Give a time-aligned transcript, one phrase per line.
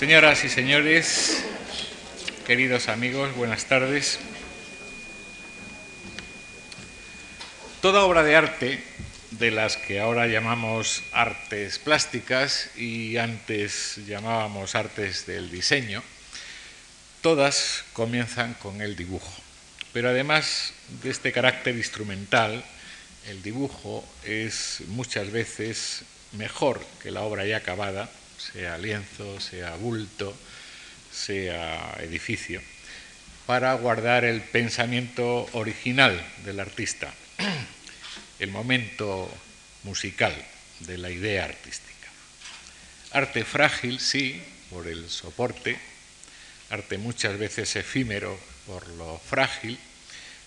[0.00, 1.44] Señoras y señores,
[2.46, 4.18] queridos amigos, buenas tardes.
[7.82, 8.82] Toda obra de arte,
[9.32, 16.02] de las que ahora llamamos artes plásticas y antes llamábamos artes del diseño,
[17.20, 19.42] todas comienzan con el dibujo.
[19.92, 20.72] Pero además
[21.02, 22.64] de este carácter instrumental,
[23.28, 28.08] el dibujo es muchas veces mejor que la obra ya acabada
[28.40, 30.34] sea lienzo, sea bulto,
[31.12, 32.62] sea edificio,
[33.46, 37.12] para guardar el pensamiento original del artista,
[38.38, 39.28] el momento
[39.82, 40.34] musical
[40.80, 42.08] de la idea artística.
[43.12, 45.78] Arte frágil, sí, por el soporte,
[46.70, 49.78] arte muchas veces efímero por lo frágil,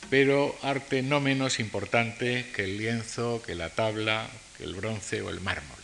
[0.09, 5.29] pero arte no menos importante que el lienzo, que la tabla, que el bronce o
[5.29, 5.82] el mármol.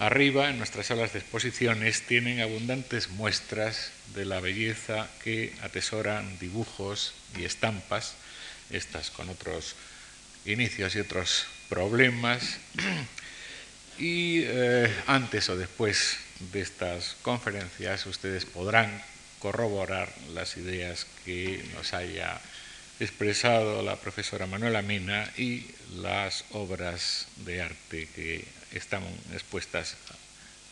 [0.00, 7.12] Arriba, en nuestras salas de exposiciones, tienen abundantes muestras de la belleza que atesoran dibujos
[7.36, 8.14] y estampas,
[8.70, 9.76] estas con otros
[10.46, 12.56] inicios y otros problemas.
[13.98, 16.16] Y eh, antes o después
[16.52, 18.88] de estas conferencias ustedes podrán
[19.40, 22.40] corroborar las ideas que nos haya
[22.98, 29.96] expresado la profesora Manuela Mina y las obras de arte que están expuestas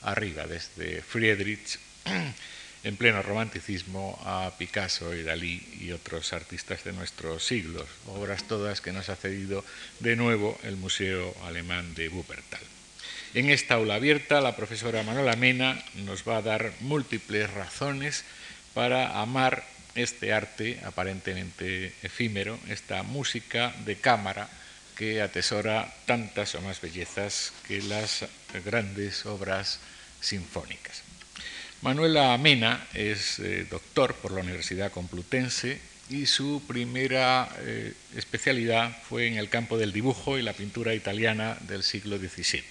[0.03, 1.79] arriba, desde Friedrich
[2.85, 8.81] en pleno romanticismo a Picasso y Dalí y otros artistas de nuestros siglos, obras todas
[8.81, 9.65] que nos ha cedido
[10.01, 12.61] de nuevo el Museo Alemán de Wuppertal.
[13.35, 18.25] En esta aula abierta, la profesora Manuela Mena nos va a dar múltiples razones
[18.73, 24.49] para amar este arte aparentemente efímero, esta música de cámara
[24.99, 28.27] que atesora tantas o más bellezas que las
[28.65, 29.79] grandes obras
[30.21, 31.03] sinfónicas.
[31.83, 39.29] Manuela Mena es eh, doctor por la Universidad Complutense y su primera eh, especialidad fue
[39.29, 42.65] en el campo del dibujo y la pintura italiana del siglo XVII.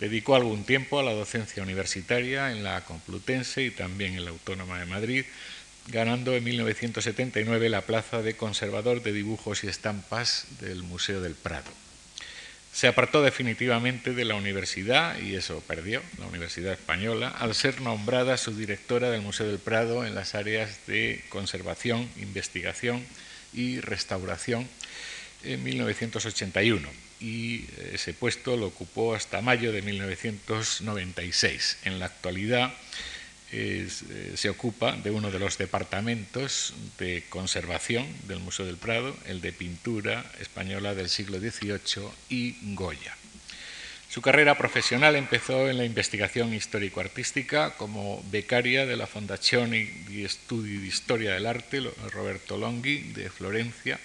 [0.00, 4.78] Dedicó algún tiempo a la docencia universitaria en la Complutense y también en la Autónoma
[4.78, 5.24] de Madrid,
[5.88, 11.70] ganando en 1979 la plaza de conservador de dibujos y estampas del Museo del Prado.
[12.72, 18.38] Se apartó definitivamente de la universidad, y eso perdió, la Universidad Española, al ser nombrada
[18.38, 23.04] subdirectora del Museo del Prado en las áreas de conservación, investigación
[23.52, 24.66] y restauración
[25.44, 26.88] en 1981
[27.22, 31.78] y ese puesto lo ocupó hasta mayo de 1996.
[31.84, 32.74] En la actualidad
[33.52, 33.86] eh,
[34.34, 39.52] se ocupa de uno de los departamentos de conservación del Museo del Prado, el de
[39.52, 43.14] pintura española del siglo XVIII y Goya.
[44.08, 50.78] Su carrera profesional empezó en la investigación histórico-artística como becaria de la Fondazione di Studi
[50.78, 51.80] di Storia del Arte
[52.10, 54.00] Roberto Longhi de Florencia.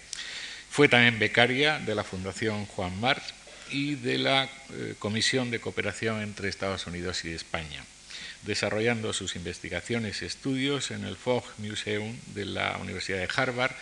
[0.69, 3.33] Fue también becaria de la Fundación Juan March
[3.71, 7.83] y de la eh, Comisión de Cooperación entre Estados Unidos y España
[8.43, 13.75] desarrollando sus investigaciones y estudios en el Fogg Museum de la Universidad de Harvard,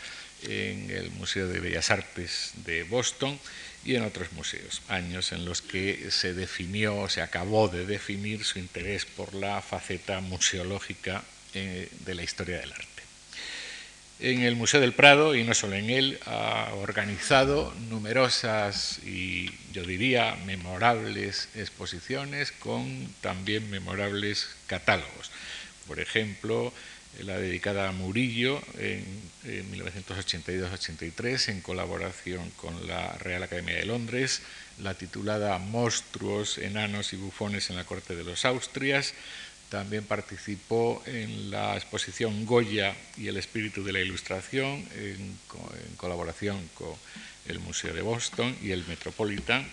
[0.44, 3.40] en el Museo de Bellas Artes de Boston
[3.84, 8.60] y en otros museos, años en los que se definió, se acabó de definir su
[8.60, 11.24] interés por la faceta museológica
[11.54, 12.95] eh, de la historia del arte
[14.20, 19.84] en el Museo del Prado, y no solo en él, ha organizado numerosas y yo
[19.84, 25.32] diría memorables exposiciones con también memorables catálogos.
[25.88, 26.72] Por ejemplo,
[27.24, 29.06] la dedicada a Murillo en,
[29.46, 34.42] 1982-83 en colaboración con la Real Academia de Londres,
[34.82, 39.14] la titulada Monstruos, Enanos y Bufones en la Corte de los Austrias,
[39.70, 45.38] también participó en la exposición Goya y el espíritu de la ilustración en,
[45.98, 46.94] colaboración con
[47.48, 49.66] el Museo de Boston y el Metropolitan.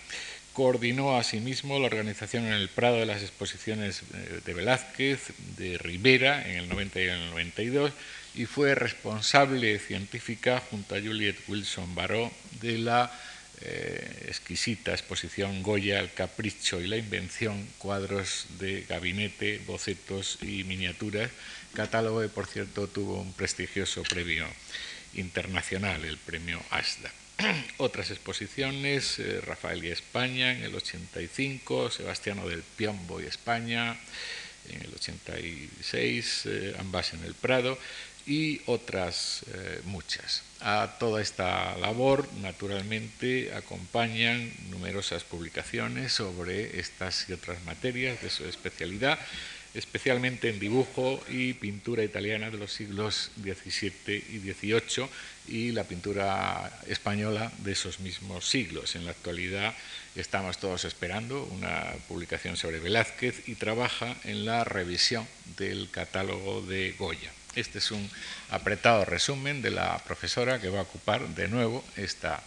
[0.53, 6.47] Coordinó asimismo la organización en el Prado de las exposiciones eh, de Velázquez, de Rivera
[6.47, 7.91] en el 90 y en el 92
[8.35, 12.31] y fue responsable científica junto a Juliet Wilson Baró
[12.61, 13.11] de la
[13.65, 21.31] eh, exquisita exposición Goya, el capricho y la invención, cuadros de gabinete, bocetos y miniaturas,
[21.73, 24.45] catálogo que por cierto tuvo un prestigioso premio
[25.13, 27.11] internacional, el premio ASDA.
[27.77, 33.97] Otras exposiciones, eh, Rafael y España en el 85, Sebastiano del Piombo y España
[34.69, 37.77] en el 86, eh, ambas en el Prado,
[38.25, 40.43] y otras eh, muchas.
[40.61, 48.45] A toda esta labor, naturalmente, acompañan numerosas publicaciones sobre estas y otras materias de su
[48.45, 49.19] especialidad.
[49.73, 55.09] especialmente en dibujo y pintura italiana de los siglos XVII y XVIII
[55.47, 58.95] y la pintura española de esos mismos siglos.
[58.95, 59.73] En la actualidad
[60.15, 65.27] estamos todos esperando una publicación sobre Velázquez y trabaja en la revisión
[65.57, 67.31] del catálogo de Goya.
[67.55, 68.09] Este es un
[68.49, 72.41] apretado resumen de la profesora que va a ocupar de nuevo esta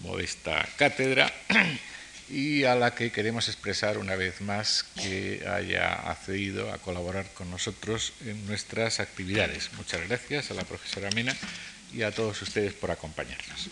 [0.00, 1.32] modesta cátedra
[2.30, 7.50] y a la que queremos expresar una vez más que haya accedido a colaborar con
[7.50, 9.70] nosotros en nuestras actividades.
[9.74, 11.36] Muchas gracias a la profesora Mena
[11.92, 13.70] y a todos ustedes por acompañarnos.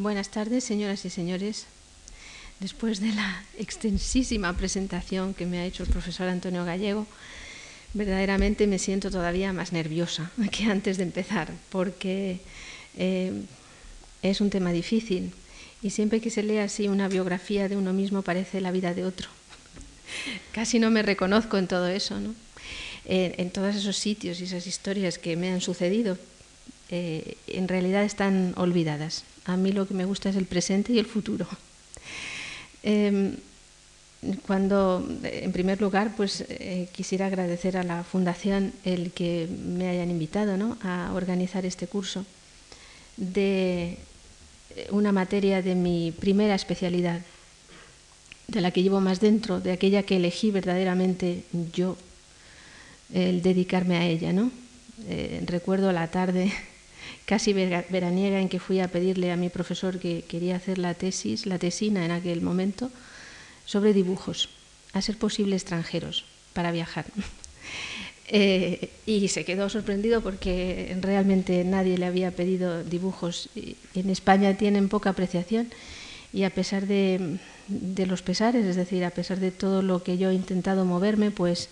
[0.00, 1.66] Buenas tardes, señoras y señores.
[2.58, 7.06] Después de la extensísima presentación que me ha hecho el profesor Antonio Gallego,
[7.92, 12.40] verdaderamente me siento todavía más nerviosa que antes de empezar, porque
[12.96, 13.42] eh,
[14.22, 15.34] es un tema difícil
[15.82, 19.04] y siempre que se lee así una biografía de uno mismo parece la vida de
[19.04, 19.28] otro.
[20.52, 22.34] Casi no me reconozco en todo eso, ¿no?
[23.04, 26.16] Eh, en todos esos sitios y esas historias que me han sucedido,
[26.90, 29.24] eh, en realidad están olvidadas.
[29.44, 31.46] A mí lo que me gusta es el presente y el futuro.
[32.82, 33.36] Em,
[34.46, 40.10] cuando, en primer lugar, pues eh, quisiera agradecer a la Fundación el que me hayan
[40.10, 42.24] invitado a organizar este curso
[43.18, 43.98] de
[44.90, 47.20] una materia de mi primera especialidad,
[48.48, 51.44] de la que llevo más dentro, de aquella que elegí verdaderamente
[51.74, 51.98] yo,
[53.12, 54.32] el dedicarme a ella.
[54.32, 54.50] ¿no?
[55.06, 56.52] Eh, recuerdo la tarde
[57.30, 61.46] casi veraniega en que fui a pedirle a mi profesor que quería hacer la tesis,
[61.46, 62.90] la tesina en aquel momento,
[63.70, 64.50] sobre dibujos,
[64.90, 67.06] a ser posible extranjeros, para viajar.
[68.32, 73.48] Eh, y se quedó sorprendido porque realmente nadie le había pedido dibujos.
[73.92, 75.66] En España tienen poca apreciación
[76.32, 80.16] y a pesar de, de, los pesares, es decir, a pesar de todo lo que
[80.16, 81.70] yo he intentado moverme, pues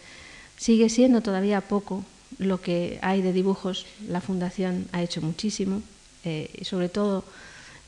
[0.57, 2.05] sigue siendo todavía poco
[2.37, 5.83] lo que hay de dibujos, la Fundación ha hecho muchísimo,
[6.25, 7.25] eh, sobre todo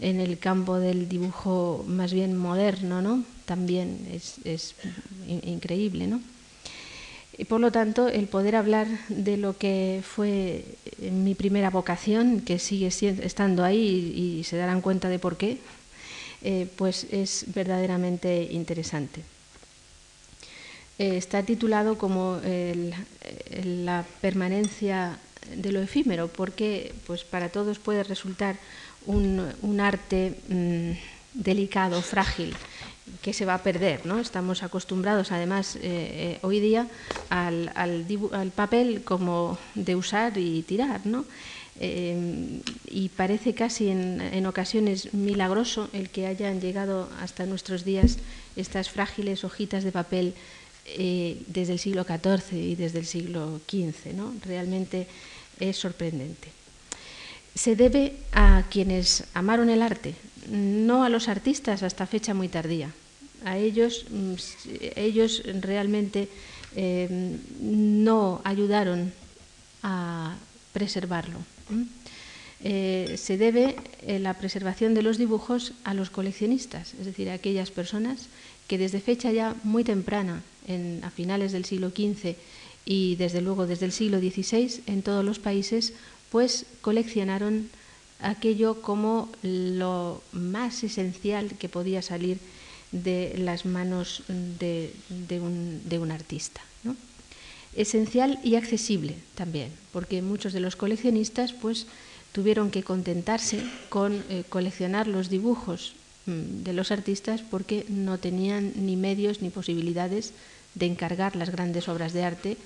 [0.01, 3.23] en el campo del dibujo más bien moderno, ¿no?
[3.45, 4.09] También
[4.45, 4.75] es,
[5.27, 6.21] increíble, ¿no?
[7.37, 10.65] Y por lo tanto, el poder hablar de lo que fue
[11.11, 15.59] mi primera vocación, que sigue estando ahí y, se darán cuenta de por qué,
[16.43, 19.23] eh, pues es verdaderamente interesante.
[21.01, 22.39] Eh, está titulado como
[23.65, 25.19] la permanencia
[25.57, 28.57] de lo efímero, porque pues, para todos puede resultar
[29.07, 30.91] un, arte mm,
[31.33, 32.55] delicado, frágil,
[33.23, 34.05] que se va a perder.
[34.05, 34.19] ¿no?
[34.19, 36.87] Estamos acostumbrados, además, eh, eh, hoy día
[37.31, 38.05] al,
[38.55, 41.07] papel como de usar y tirar.
[41.07, 41.25] ¿no?
[41.83, 48.19] y parece casi en, en, ocasiones milagroso el que hayan llegado hasta nuestros días
[48.55, 50.35] estas frágiles hojitas de papel
[50.97, 54.15] eh, desde el siglo XIV y desde el siglo XV.
[54.15, 54.35] ¿no?
[54.45, 55.07] Realmente
[55.59, 56.49] es sorprendente.
[57.55, 60.15] Se debe a quienes amaron el arte,
[60.49, 62.91] no a los artistas hasta fecha muy tardía.
[63.45, 64.35] A ellos, mm,
[64.97, 66.29] ellos realmente
[66.77, 69.13] eh, no ayudaron
[69.83, 70.37] a
[70.73, 71.39] preservarlo.
[72.63, 73.77] Eh, se debe
[74.07, 78.29] la preservación de los dibujos a los coleccionistas, es decir, a aquellas personas
[78.71, 80.43] que desde fecha ya muy temprana
[81.03, 82.37] a finales del siglo XV
[82.85, 85.93] y desde luego desde el siglo XVI en todos los países,
[86.31, 87.69] pues coleccionaron
[88.21, 92.39] aquello como lo más esencial que podía salir
[92.93, 94.93] de las manos de,
[95.41, 96.61] un, artista.
[97.77, 101.87] Esencial y accesible también, porque muchos de los coleccionistas pues,
[102.33, 105.95] tuvieron que contentarse con eh, coleccionar los dibujos
[106.27, 110.33] mm, de los artistas porque no tenían ni medios ni posibilidades
[110.75, 112.57] de encargar las grandes obras de arte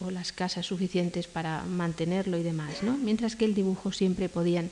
[0.00, 2.96] o las casas suficientes para mantenerlo y demás, ¿no?
[2.96, 4.70] mientras que el dibujo siempre podían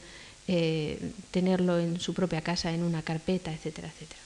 [0.49, 4.21] eh, tenerlo en su propia casa, en una carpeta, etcétera, etcétera.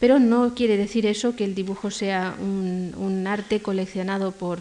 [0.00, 4.60] Pero no quiere decir eso que el dibujo sea un, un arte coleccionado por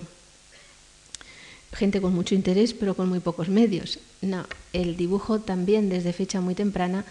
[1.73, 3.99] gente con mucho interés, pero con muy pocos medios.
[4.21, 7.05] No, el dibujo también desde fecha muy temprana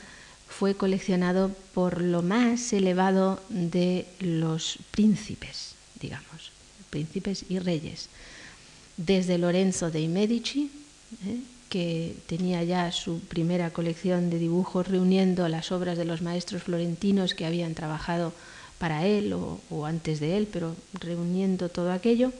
[0.46, 6.52] fue coleccionado por lo más elevado de los príncipes digamos,
[6.90, 8.08] príncipes y reyes.
[8.96, 10.70] Desde Lorenzo de Medici,
[11.26, 11.40] ¿eh?
[11.68, 17.34] que tenía ya su primera colección de dibujos reuniendo las obras de los maestros florentinos
[17.34, 18.32] que habían trabajado
[18.78, 22.32] para él o, antes de él, pero reuniendo todo aquello,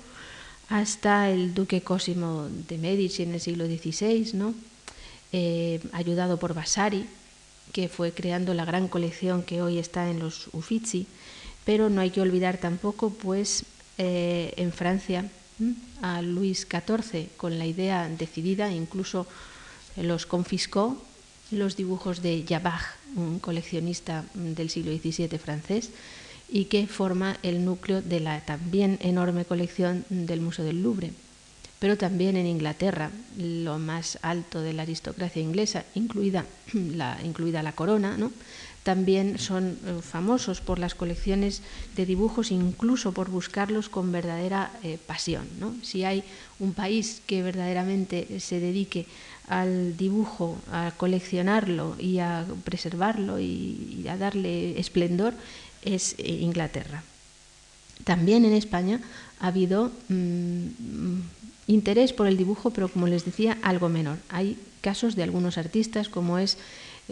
[0.69, 4.55] hasta el duque Cosimo de Medici en el siglo XVI, ¿no?
[5.33, 7.07] Eh, ayudado por Vasari,
[7.73, 11.07] que fue creando la gran colección que hoy está en los Uffizi,
[11.69, 13.67] pero no hay que olvidar tampoco, pues,
[13.99, 15.29] eh, en Francia
[16.01, 19.27] a Luis XIV con la idea decidida, incluso
[19.95, 20.97] los confiscó
[21.51, 25.91] los dibujos de Jabach, un coleccionista del siglo XVII francés,
[26.49, 31.13] y que forma el núcleo de la también enorme colección del Museo del Louvre.
[31.81, 38.33] Pero también en Inglaterra, lo más alto de la aristocracia inglesa, incluida la corona, ¿no?
[38.89, 41.61] También son eh, famosos por las colecciones
[41.95, 45.45] de dibujos, incluso por buscarlos con verdadera eh, pasión.
[45.83, 46.25] Si hay
[46.59, 49.05] un país que verdaderamente se dedique
[49.47, 55.35] al dibujo, a coleccionarlo y a preservarlo y, a darle esplendor,
[55.85, 57.03] es eh, Inglaterra.
[58.05, 59.03] También en España
[59.39, 61.21] ha habido mm,
[61.67, 64.17] interés por el dibujo, pero como les decía, algo menor.
[64.31, 66.57] Hay casos de algunos artistas, como es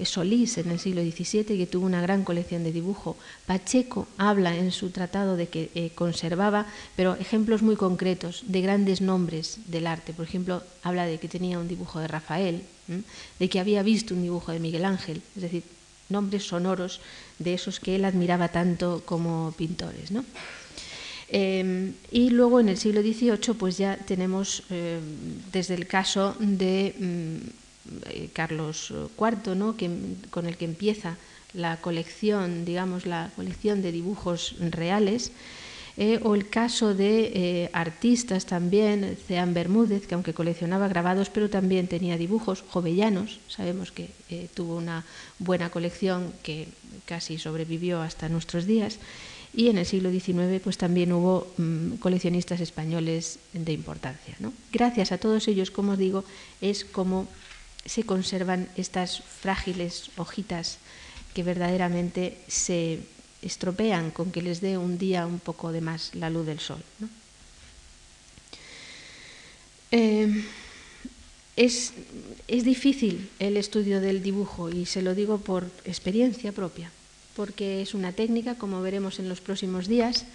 [0.05, 3.17] Solís en el siglo XVII, que tuvo una gran colección de dibujo.
[3.47, 9.01] Pacheco habla en su tratado de que eh, conservaba, pero ejemplos muy concretos de grandes
[9.01, 10.13] nombres del arte.
[10.13, 12.63] Por ejemplo, habla de que tenía un dibujo de Rafael,
[13.39, 15.63] de que había visto un dibujo de Miguel Ángel, es decir,
[16.09, 17.01] nombres sonoros
[17.39, 20.11] de esos que él admiraba tanto como pintores.
[21.29, 25.03] Em, y luego en el siglo XVIII pues ya tenemos em,
[25.51, 27.66] desde el caso de mm, eh,
[28.33, 29.77] Carlos IV, ¿no?
[29.77, 29.91] que,
[30.31, 31.17] con el que empieza
[31.55, 35.33] la colección, digamos, la colección de dibujos reales,
[35.99, 41.49] eh, o el caso de eh, artistas también, Ceán Bermúdez, que aunque coleccionaba grabados, pero
[41.49, 44.11] también tenía dibujos jovellanos, sabemos que
[44.53, 45.07] tuvo una
[45.39, 46.69] buena colección que
[47.07, 48.99] casi sobrevivió hasta nuestros días,
[49.57, 54.37] y en el siglo XIX pues también hubo mm, coleccionistas españoles de importancia.
[54.71, 56.25] Gracias a todos ellos, como os digo,
[56.61, 57.27] es como
[57.87, 60.79] se conservan estas frágiles hojitas
[61.35, 63.01] que verdaderamente se
[63.43, 66.83] estropean con que les dé un día un poco de más la luz del sol.
[69.93, 70.45] Eh,
[71.55, 71.95] es,
[72.49, 76.91] es difícil el estudio del dibujo y se lo digo por experiencia propia,
[77.35, 80.27] porque es una técnica, como veremos en los próximos días,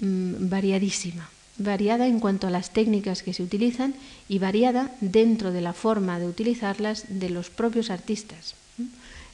[0.00, 1.28] mm, variadísima
[1.58, 3.94] variada en cuanto a las técnicas que se utilizan
[4.28, 8.54] y variada dentro de la forma de utilizarlas de los propios artistas.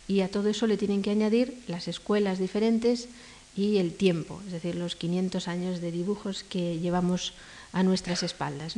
[0.08, 3.08] Y a todo eso le tienen que añadir las escuelas diferentes
[3.56, 7.34] y el tiempo, es decir, los 500 años de dibujos que llevamos
[7.72, 8.74] a nuestras espaldas.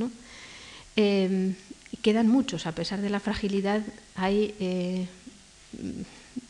[0.97, 1.55] Em,
[2.03, 3.83] quedan muchos, a pesar de la fragilidad,
[4.15, 5.07] hay eh,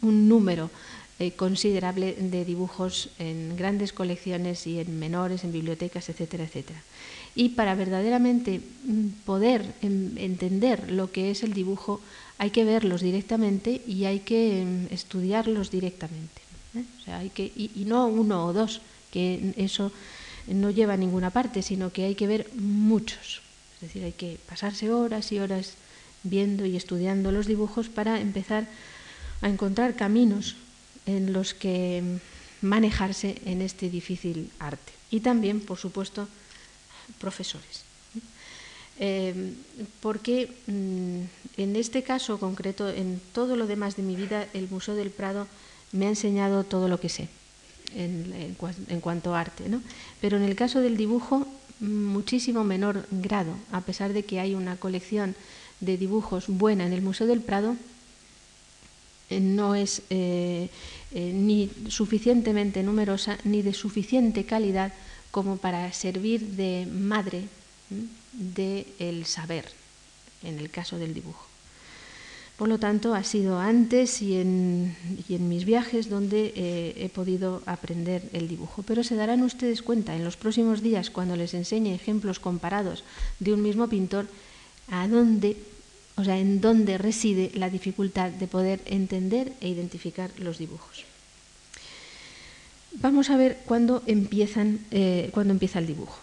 [0.02, 0.70] un número
[1.20, 6.82] eh, considerable de dibujos en grandes colecciones y en menores, en bibliotecas, etcétera, etcétera.
[7.36, 12.00] Y para verdaderamente mm, poder entender lo que es el dibujo,
[12.38, 16.42] hay que verlos directamente y hay que em, estudiarlos directamente.
[16.74, 16.84] ¿eh?
[17.06, 18.80] hay que, y, no uno o dos,
[19.12, 19.92] que eso
[20.48, 23.40] no lleva a ninguna parte, sino que hay que ver muchos.
[23.76, 25.74] Es decir, hay que pasarse horas y horas
[26.24, 28.66] viendo y estudiando los dibujos para empezar
[29.42, 30.56] a encontrar caminos
[31.06, 32.02] en los que
[32.62, 34.92] manejarse en este difícil arte.
[35.10, 36.28] Y también, por supuesto,
[37.20, 37.84] profesores.
[39.00, 39.52] Eh,
[40.00, 44.94] porque mm, en este caso concreto, en todo lo demás de mi vida, el Museo
[44.94, 45.46] del Prado
[45.92, 47.28] me ha enseñado todo lo que sé
[47.94, 48.56] en,
[49.00, 49.64] cuanto a arte.
[50.20, 51.46] Pero en el caso del dibujo,
[51.80, 55.34] muchísimo menor grado, a pesar de que hay una colección
[55.80, 57.76] de dibujos buena en el Museo del Prado,
[59.30, 60.68] no es eh,
[61.12, 64.92] eh, ni suficientemente numerosa ni de suficiente calidad
[65.30, 67.44] como para servir de madre
[68.32, 69.66] del saber,
[70.42, 71.46] en el caso del dibujo.
[72.56, 74.94] Por lo tanto, ha sido antes y en,
[75.28, 78.84] mis viajes donde he podido aprender el dibujo.
[78.84, 83.02] Pero se darán ustedes cuenta en los próximos días, cuando les enseñe ejemplos comparados
[83.40, 84.28] de un mismo pintor,
[84.88, 85.56] a dónde
[86.16, 91.04] o sea, en dónde reside la dificultad de poder entender e identificar los dibujos.
[92.92, 96.20] Vamos a ver cuándo, empiezan, eh, empieza el dibujo.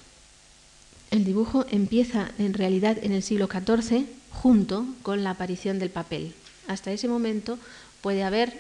[1.12, 6.34] El dibujo empieza en realidad en el siglo XIV junto con la aparición del papel.
[6.68, 7.60] Hasta ese momento
[8.00, 8.58] puede haber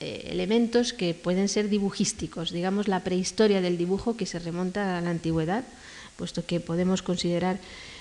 [0.00, 5.00] eh, elementos que pueden ser dibujísticos, digamos la prehistoria del dibujo que se remonta a
[5.00, 5.64] la antigüedad,
[6.16, 7.60] puesto que podemos considerar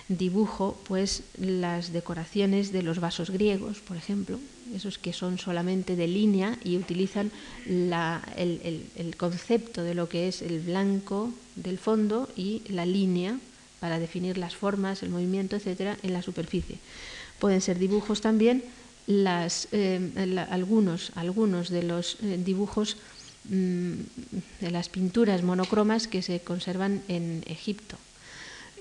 [0.09, 4.39] dibujo pues las decoraciones de los vasos griegos, por ejemplo,
[4.73, 7.31] esos que son solamente de línea y utilizan
[7.65, 13.37] el, concepto de lo que es el blanco del fondo y la línea
[13.79, 16.79] para definir las formas, el movimiento, etcétera, en la superficie.
[17.39, 18.63] Pueden ser dibujos también
[19.07, 22.97] eh, algunos, algunos de los eh, dibujos
[23.49, 23.93] mm,
[24.61, 27.97] de las pinturas monocromas que se conservan en Egipto.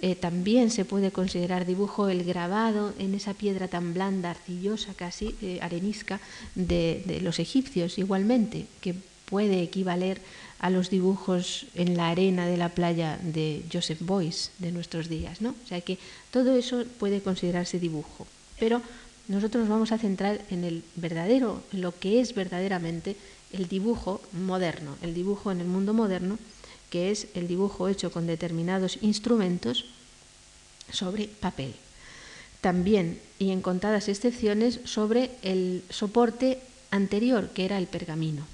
[0.02, 5.34] Eh, también se puede considerar dibujo el grabado en esa piedra tan blanda, arcillosa casi,
[5.60, 6.20] arenisca,
[6.54, 10.20] de, de, los egipcios igualmente, que puede equivaler
[10.58, 15.40] a los dibujos en la arena de la playa de Joseph Boyce de nuestros días.
[15.40, 15.50] ¿no?
[15.50, 15.98] O sea que
[16.30, 18.26] todo eso puede considerarse dibujo.
[18.58, 18.80] Pero
[19.28, 23.16] nosotros nos vamos a centrar en el verdadero, en lo que es verdaderamente
[23.52, 26.38] el dibujo moderno, el dibujo en el mundo moderno,
[26.90, 29.86] que es el dibujo hecho con determinados instrumentos
[30.90, 31.74] sobre papel.
[32.60, 38.46] También, y en contadas excepciones, sobre el soporte anterior, que era el pergamino.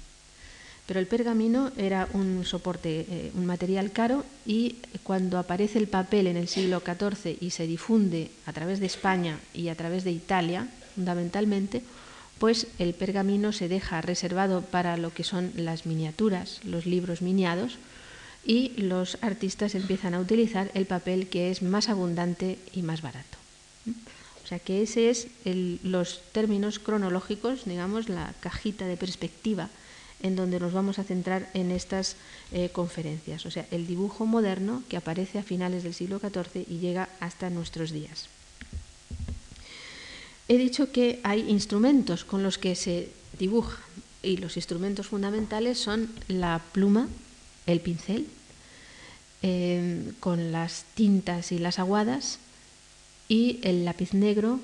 [0.85, 6.27] Pero el pergamino era un soporte, eh, un material caro y cuando aparece el papel
[6.27, 10.11] en el siglo XIV y se difunde a través de España y a través de
[10.11, 11.83] Italia, fundamentalmente,
[12.37, 17.77] pues el pergamino se deja reservado para lo que son las miniaturas, los libros miniados,
[18.45, 23.37] y los artistas empiezan a utilizar el papel que es más abundante y más barato.
[24.43, 29.69] O sea que ese es los términos cronológicos, digamos, la cajita de perspectiva
[30.21, 32.15] en donde nos vamos a centrar en estas
[32.51, 36.79] eh, conferencias, o sea, el dibujo moderno que aparece a finales del siglo XIV y
[36.79, 38.29] llega hasta nuestros días.
[40.47, 43.79] He dicho que hay instrumentos con los que se dibuja
[44.21, 47.07] y los instrumentos fundamentales son la pluma,
[47.65, 48.27] el pincel,
[49.41, 52.39] eh, con las tintas y las aguadas
[53.27, 54.59] y el lápiz negro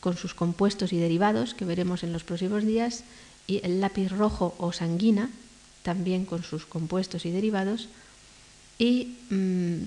[0.00, 3.04] con sus compuestos y derivados que veremos en los próximos días
[3.46, 5.30] y el lápiz rojo o sanguina,
[5.82, 7.88] también con sus compuestos y derivados,
[8.78, 9.82] y mm,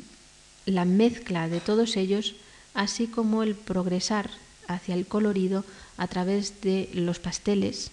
[0.66, 2.36] la mezcla de todos ellos,
[2.74, 4.30] así como el progresar
[4.68, 5.66] hacia el colorido
[5.98, 7.92] a través de los pasteles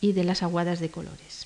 [0.00, 1.39] y de las aguadas de colores.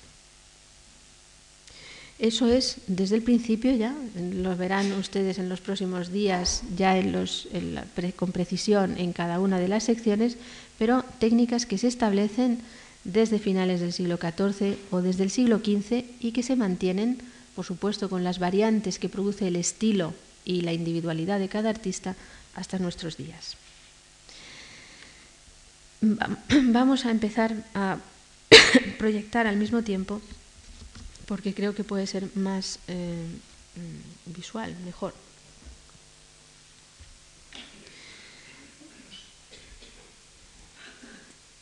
[2.17, 6.95] Eso es desde el principio ya, lo verán ustedes en los próximos días, ya
[8.15, 10.37] con precisión en cada una de las secciones,
[10.79, 12.59] pero técnicas que se establecen
[13.03, 17.19] desde finales del siglo XIV o desde el siglo XV y que se mantienen,
[17.53, 20.13] por supuesto, con las variantes que produce el estilo
[20.45, 22.15] y la individualidad de cada artista
[22.55, 23.57] hasta nuestros días.
[26.63, 27.97] Vamos a empezar a
[28.97, 30.21] proyectar al mismo tiempo
[31.25, 33.27] porque creo que puede ser más eh,
[34.25, 35.13] visual, mejor.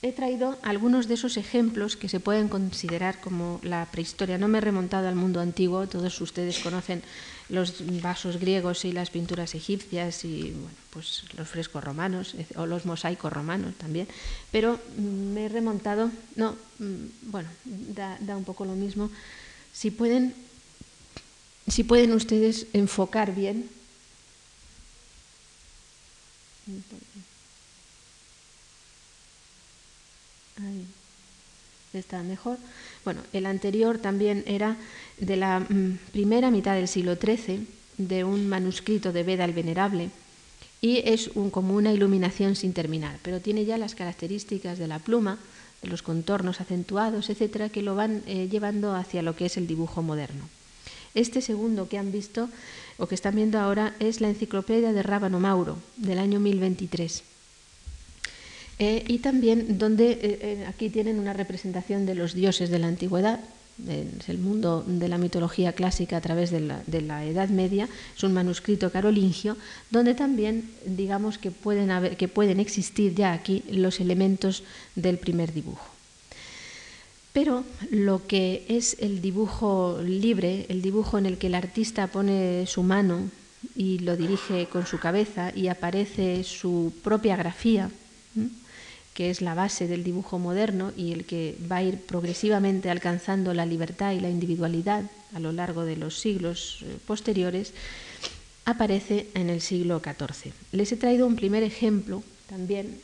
[0.03, 4.37] he traído algunos de esos ejemplos que se pueden considerar como la prehistoria.
[4.37, 7.01] No me he remontado al mundo antiguo, todos ustedes conocen
[7.47, 12.85] los vasos griegos y las pinturas egipcias y bueno, pues los frescos romanos o los
[12.85, 14.07] mosaicos romanos también,
[14.51, 19.09] pero mm, me he remontado, no, mm, bueno, da, da un poco lo mismo.
[19.73, 20.33] Si pueden,
[21.67, 23.69] si pueden ustedes enfocar bien.
[30.57, 30.85] Ahí
[31.93, 32.57] está mejor.
[33.03, 34.77] Bueno, el anterior también era
[35.17, 40.09] de la mm, primera mitad del siglo XIII, de un manuscrito de Beda el Venerable,
[40.81, 44.99] y es un, como una iluminación sin terminar, pero tiene ya las características de la
[44.99, 45.37] pluma,
[45.83, 50.01] los contornos acentuados, etcétera, que lo van eh, llevando hacia lo que es el dibujo
[50.01, 50.49] moderno.
[51.13, 52.49] Este segundo que han visto
[52.97, 57.23] o que están viendo ahora es la enciclopedia de Rábano Mauro del año 1023
[58.79, 63.39] eh, y también donde eh, aquí tienen una representación de los dioses de la antigüedad,
[63.87, 68.33] es el mundo de la mitología clásica a través de la, Edad Media, es un
[68.33, 69.57] manuscrito carolingio,
[69.89, 74.63] donde también digamos que pueden, haber, que pueden existir ya aquí los elementos
[74.95, 75.87] del primer dibujo.
[77.33, 82.65] Pero lo que es el dibujo libre, el dibujo en el que el artista pone
[82.67, 83.27] su mano
[83.75, 87.89] y lo dirige con su cabeza y aparece su propia grafía,
[89.13, 93.53] que es la base del dibujo moderno y el que va a ir progresivamente alcanzando
[93.53, 97.73] la libertad y la individualidad a lo largo de los siglos eh, posteriores,
[98.65, 100.53] aparece en el siglo XIV.
[100.71, 102.99] Les he traído un primer ejemplo, también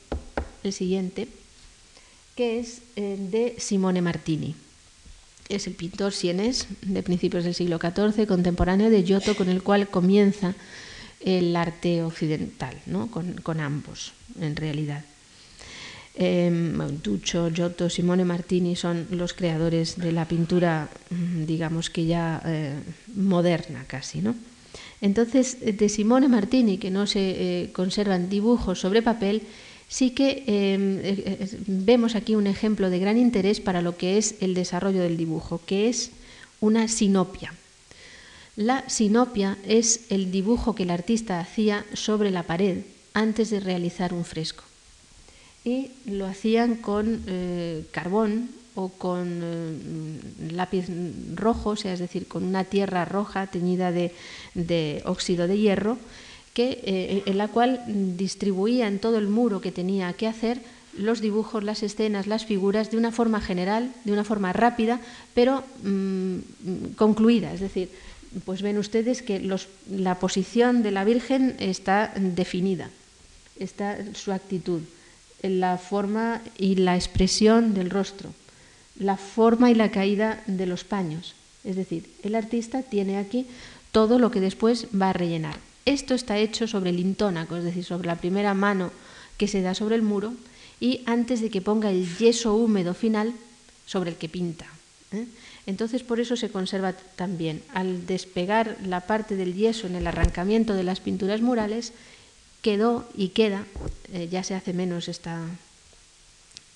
[0.63, 1.27] el siguiente,
[2.35, 4.55] que es eh, de Simone Martini.
[5.49, 9.89] Es el pintor sienés de principios del siglo XIV, contemporáneo de Giotto, con el cual
[9.89, 10.55] comienza
[11.19, 13.09] el arte occidental, ¿no?
[13.11, 15.03] con, con ambos, en realidad.
[16.21, 16.51] Eh,
[17.23, 22.73] Giotto, Simone Martini son los creadores de la pintura, mm, digamos que ya eh,
[23.15, 24.35] moderna casi, ¿no?
[24.99, 27.21] Entonces, de Simone Martini, que no se
[27.63, 29.43] eh, conservan dibujos sobre papel,
[29.87, 34.35] sí que em, eh, vemos aquí un ejemplo de gran interés para lo que es
[34.41, 36.11] el desarrollo del dibujo, que es
[36.59, 37.53] una sinopia.
[38.57, 44.13] La sinopia es el dibujo que el artista hacía sobre la pared antes de realizar
[44.13, 44.68] un fresco.
[45.63, 50.85] Y lo hacían con eh, carbón o con eh, lápiz
[51.35, 54.11] rojo, sea, es decir, con una tierra roja teñida de,
[55.05, 55.97] óxido de hierro,
[56.53, 57.83] que, eh, en la cual
[58.17, 60.61] distribuía en todo el muro que tenía que hacer
[60.97, 64.99] los dibujos, las escenas, las figuras de una forma general, de una forma rápida,
[65.33, 67.53] pero mm, concluida.
[67.53, 67.89] Es decir,
[68.45, 69.39] pues ven ustedes que
[69.89, 72.89] la posición de la Virgen está definida,
[73.59, 74.81] está su actitud,
[75.41, 78.33] la forma y la expresión del rostro,
[78.97, 81.35] la forma y la caída de los paños.
[81.63, 83.45] Es decir, el artista tiene aquí
[83.91, 85.57] todo lo que después va a rellenar.
[85.85, 88.91] Esto está hecho sobre el intónaco, es decir, sobre la primera mano
[89.37, 90.33] que se da sobre el muro
[90.79, 93.33] y antes de que ponga el yeso húmedo final
[93.85, 94.67] sobre el que pinta.
[95.11, 95.25] ¿eh?
[95.65, 97.61] Entonces por eso se conserva también.
[97.73, 101.93] Al despegar la parte del yeso en el arrancamiento de las pinturas murales,
[102.61, 103.65] quedó y queda,
[104.13, 105.41] eh, ya se hace menos esta,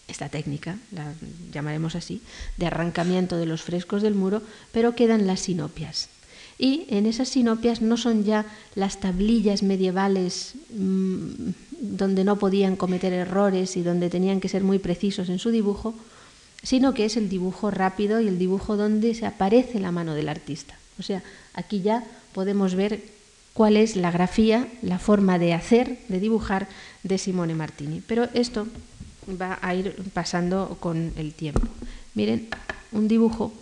[0.08, 1.14] esta técnica, la
[1.52, 2.22] llamaremos así,
[2.58, 4.42] de arrancamiento de los frescos del muro,
[4.72, 6.10] pero quedan las sinopias.
[6.58, 13.12] Y en esas sinopias no son ya las tablillas medievales mm, donde no podían cometer
[13.12, 15.94] errores y donde tenían que ser muy precisos en su dibujo,
[16.62, 20.30] sino que es el dibujo rápido y el dibujo donde se aparece la mano del
[20.30, 20.78] artista.
[21.00, 23.04] O sea, aquí ya podemos ver
[23.54, 26.68] cuál es la grafía, la forma de hacer, de dibujar
[27.04, 28.02] de Simone Martini.
[28.06, 28.68] Pero esto
[29.30, 31.68] va a ir pasando con el tiempo.
[32.16, 32.48] Miren,
[32.92, 33.54] un dibujo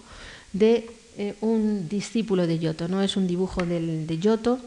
[0.54, 4.60] de eh, un discípulo de Giotto, no es un dibujo del, de Giotto,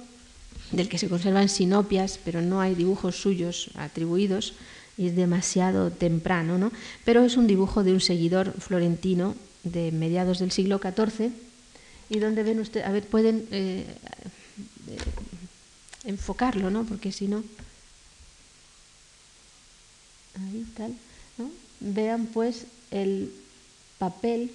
[0.72, 4.54] del que se conservan sinopias, pero no hay dibujos suyos atribuidos,
[4.96, 6.70] y es demasiado temprano, ¿no?
[7.04, 9.34] Pero es un dibujo de un seguidor florentino
[9.64, 11.32] de mediados del siglo XIV
[12.10, 13.86] y donde ven ustedes, a ver, pueden eh,
[16.04, 16.84] enfocarlo, ¿no?
[16.84, 17.28] Porque si
[21.38, 21.50] ¿no?
[21.80, 23.32] Vean pues el
[23.98, 24.50] papel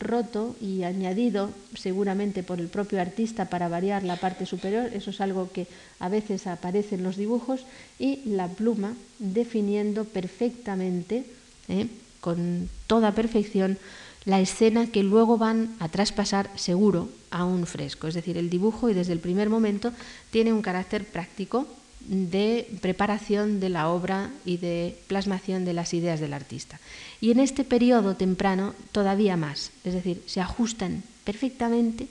[0.00, 5.20] roto y añadido seguramente por el propio artista para variar la parte superior, eso es
[5.20, 5.68] algo que
[6.00, 7.60] a veces aparece en los dibujos,
[7.98, 11.24] y la pluma definiendo perfectamente,
[11.68, 11.86] ¿eh?
[12.20, 13.78] con toda perfección,
[14.24, 18.06] la escena que luego van a traspasar seguro a un fresco.
[18.06, 19.92] Es decir, el dibujo y desde el primer momento
[20.30, 21.66] tiene un carácter práctico
[22.06, 26.80] de preparación de la obra y de plasmación de las ideas del artista.
[27.20, 32.08] Y en este periodo temprano todavía más, es decir, se ajustan perfectamente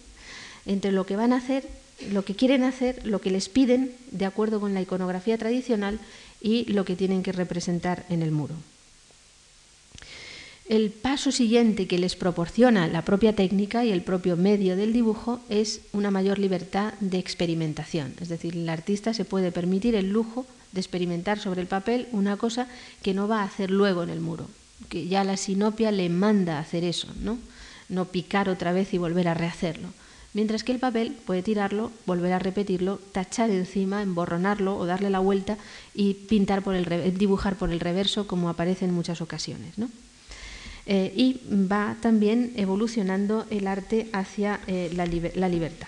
[0.66, 1.68] entre lo que van a hacer,
[2.12, 6.00] lo que quieren hacer, lo que les piden de acuerdo con la iconografía tradicional
[6.42, 8.56] y lo que tienen que representar en el muro.
[10.72, 15.42] El paso siguiente que les proporciona la propia técnica y el propio medio del dibujo
[15.50, 18.14] es una mayor libertad de experimentación.
[18.22, 22.38] Es decir, el artista se puede permitir el lujo de experimentar sobre el papel una
[22.38, 22.70] cosa
[23.04, 24.48] que no va a hacer luego en el muro,
[24.88, 27.38] que ya la sinopia le manda a hacer eso, ¿no?
[27.90, 29.90] No picar otra vez y volver a rehacerlo.
[30.34, 35.20] Mientras que el papel puede tirarlo, volver a repetirlo, tachar encima, emborronarlo o darle la
[35.20, 35.58] vuelta
[35.94, 39.90] y pintar por el dibujar por el reverso como aparece en muchas ocasiones, ¿no?
[40.88, 45.88] Eh, y va también evolucionando el arte hacia eh, la, libertad.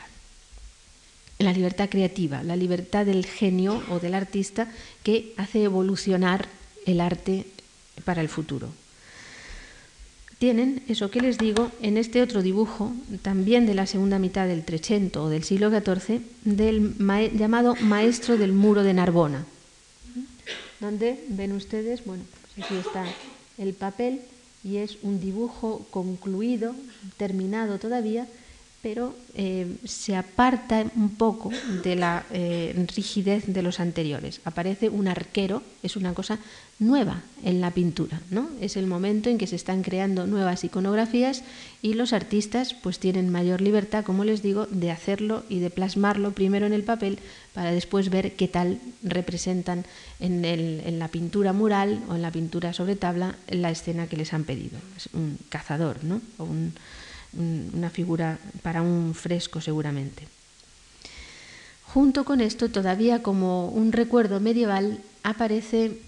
[1.40, 6.48] La libertad creativa, la libertad del genio o del artista que hace evolucionar
[6.86, 7.46] el arte
[8.06, 8.70] para el futuro.
[10.38, 14.66] Tienen, eso que les digo, en este otro dibujo, también de la segunda mitad del
[14.66, 16.96] Trecento o del siglo XIV, del
[17.34, 19.46] llamado Maestro del Muro de Narbona,
[20.82, 22.26] donde ven ustedes, bueno,
[22.56, 23.06] pues aquí está
[23.58, 24.20] el papel
[24.64, 26.76] y es un dibujo concluido,
[27.18, 28.28] terminado todavía,
[28.84, 31.52] pero eh, se aparta un poco
[31.84, 34.42] de la eh, rigidez de los anteriores.
[34.44, 36.38] Aparece un arquero, es una cosa
[36.80, 38.50] nueva en la pintura, ¿no?
[38.60, 41.44] Es el momento en que se están creando nuevas iconografías
[41.82, 46.34] y los artistas pues tienen mayor libertad, como les digo, de hacerlo y de plasmarlo
[46.34, 47.20] primero en el papel
[47.54, 49.86] para después ver qué tal representan
[50.20, 54.34] en, en la pintura mural o en la pintura sobre tabla la escena que les
[54.34, 54.78] han pedido.
[54.98, 56.20] Es un cazador, ¿no?
[56.38, 56.74] O un,
[57.38, 60.28] una figura para un fresco seguramente.
[61.94, 66.00] Junto con esto, todavía como un recuerdo medieval, aparece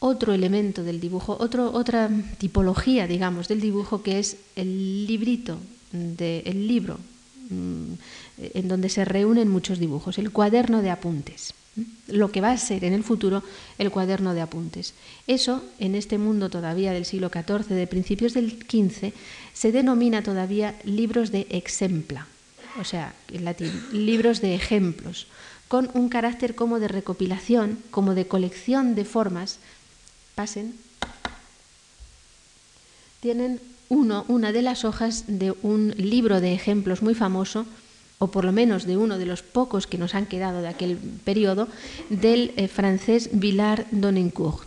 [0.00, 5.58] otro elemento del dibujo, otra tipología, digamos, del dibujo, que es el librito,
[5.92, 6.98] el libro
[7.50, 7.92] mm,
[8.54, 11.54] en donde se reúnen muchos dibujos, el cuaderno de apuntes,
[12.08, 13.42] lo que va a ser en el futuro
[13.78, 14.94] el cuaderno de apuntes.
[15.26, 19.12] Eso, en este mundo todavía del siglo XIV, de principios del XV,
[19.52, 22.26] se denomina todavía libros de exempla,
[22.80, 25.26] o sea, en latín, libros de ejemplos,
[25.68, 29.58] con un carácter como de recopilación, como de colección de formas.
[30.34, 30.74] Pasen.
[33.20, 37.66] Tienen uno, una de las hojas de un libro de ejemplos muy famoso,
[38.18, 40.96] o por lo menos de uno de los pocos que nos han quedado de aquel
[41.24, 41.68] periodo,
[42.10, 44.66] del eh, francés Villard Donencourt.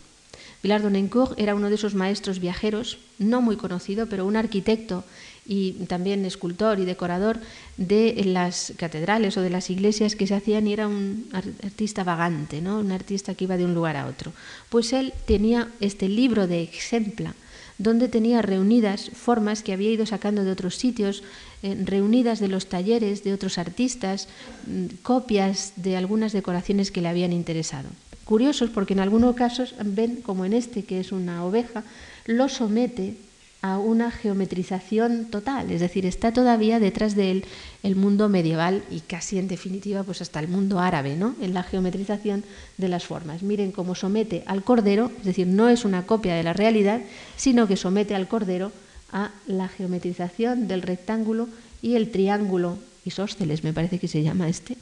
[0.63, 5.03] Villard Donencourt era uno de esos maestros viajeros, no muy conocido, pero un arquitecto
[5.45, 7.39] y también escultor y decorador
[7.77, 12.61] de las catedrales o de las iglesias que se hacían y era un artista vagante,
[12.61, 12.79] ¿no?
[12.79, 14.33] un artista que iba de un lugar a otro.
[14.69, 17.33] Pues él tenía este libro de ejempla
[17.77, 21.23] donde tenía reunidas formas que había ido sacando de otros sitios,
[21.63, 24.27] eh, reunidas de los talleres de otros artistas,
[24.67, 27.89] mm, copias de algunas decoraciones que le habían interesado.
[28.25, 31.83] Curiosos porque en algunos casos ven, como en este que es una oveja,
[32.25, 33.15] lo somete
[33.61, 37.45] a una geometrización total, es decir, está todavía detrás de él
[37.83, 41.35] el mundo medieval y casi en definitiva pues hasta el mundo árabe, ¿no?
[41.41, 42.43] En la geometrización
[42.77, 43.43] de las formas.
[43.43, 47.01] Miren cómo somete al cordero, es decir, no es una copia de la realidad,
[47.37, 48.71] sino que somete al cordero
[49.11, 51.47] a la geometrización del rectángulo
[51.83, 54.77] y el triángulo isósceles, me parece que se llama este,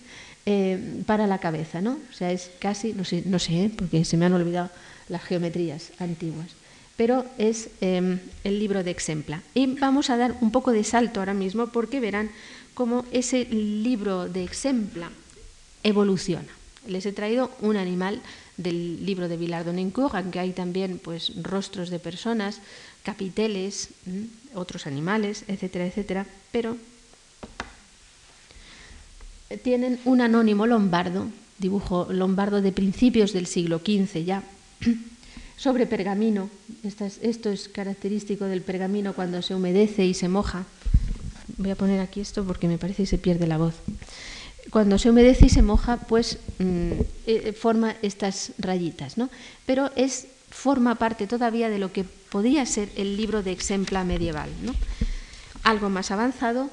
[0.46, 1.98] eh, para la cabeza, ¿no?
[2.10, 3.72] O sea, es casi, no sé, no sé, ¿eh?
[3.76, 4.70] porque se me han olvidado
[5.10, 6.59] las geometrías antiguas
[7.00, 9.42] pero es em, el libro de Exempla.
[9.54, 12.30] Y vamos a dar un poco de salto ahora mismo porque verán
[12.74, 15.10] cómo ese libro de Exempla
[15.84, 16.52] evoluciona.
[16.88, 18.22] Les he traído un animal
[18.58, 22.60] del libro de Bilardo Nencourt, aunque hay también pues, rostros de personas,
[23.04, 23.92] capiteles,
[24.54, 26.76] otros animales, etcétera, etcétera, pero
[29.64, 34.44] tienen un anónimo lombardo, dibujo lombardo de principios del siglo XV ya,
[35.60, 36.50] sobre pergamino.
[36.84, 40.64] esto es característico del pergamino cuando se humedece y se moja.
[41.58, 43.76] Voy a poner aquí esto porque me parece que se pierde la voz.
[44.72, 46.92] Cuando se humedece y se moja, pues mm,
[47.28, 49.30] eh, forma estas rayitas, ¿no?
[49.66, 54.50] Pero es forma parte todavía de lo que podía ser el libro de exempla medieval,
[54.64, 54.74] ¿no?
[55.64, 56.70] Algo más avanzado,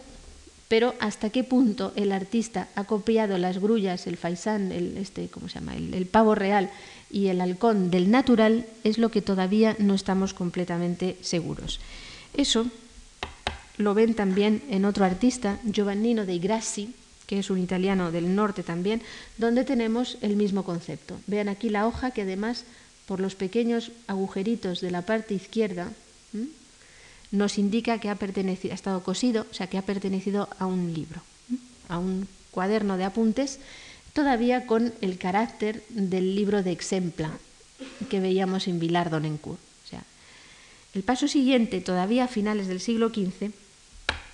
[0.68, 5.49] pero hasta qué punto el artista ha copiado las grullas, el faisán, el este, ¿cómo
[5.49, 5.75] se llama?
[5.75, 6.70] el pavo real
[7.11, 11.81] y el halcón del natural es lo que todavía no estamos completamente seguros.
[12.35, 12.66] Eso
[13.79, 16.95] lo ven también en otro artista, Giovannino dei Grassi,
[17.27, 19.03] que es un italiano del norte también,
[19.37, 21.19] donde tenemos el mismo concepto.
[21.27, 22.64] Vean aquí la hoja que además
[23.07, 25.92] por los pequeños agujeritos de la parte izquierda
[27.31, 30.95] nos indica que ha, pertenecido, ha estado cosido, o sea que ha pertenecido a un
[30.95, 31.21] libro,
[31.88, 33.59] a un cuaderno de apuntes
[34.16, 37.31] todavía con el carácter del libro de Exempla
[38.09, 39.61] que veíamos en Vilar Donencourt.
[39.85, 40.02] O sea,
[40.94, 43.52] el paso siguiente, todavía a finales del siglo XV,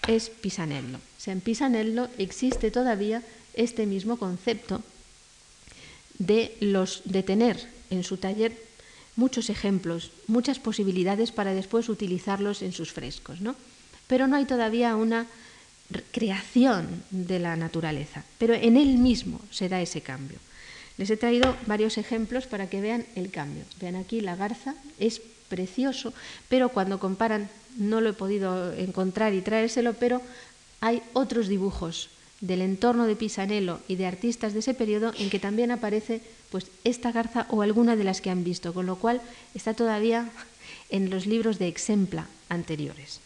[0.07, 1.01] es Pisanello.
[1.27, 4.83] En Pisanello existe todavía este mismo concepto
[6.21, 7.59] de, los, de tener
[7.90, 8.57] en su taller
[9.16, 13.40] muchos ejemplos, muchas posibilidades para después utilizarlos en sus frescos.
[13.40, 13.57] ¿no?
[14.07, 15.27] Pero no hay todavía una
[16.13, 20.39] creación de la naturaleza, pero en él mismo se da ese cambio.
[20.99, 23.65] Les he traído varios ejemplos para que vean el cambio.
[23.81, 26.13] Vean aquí la garza, es precioso,
[26.49, 30.21] pero cuando comparan, no lo he podido encontrar y traérselo, pero
[30.81, 35.39] hay otros dibujos del entorno de Pisanello y de artistas de ese periodo en que
[35.39, 39.23] también aparece pues esta garza o alguna de las que han visto, con lo cual
[39.55, 40.29] está todavía
[40.91, 43.21] en los libros de Exempla anteriores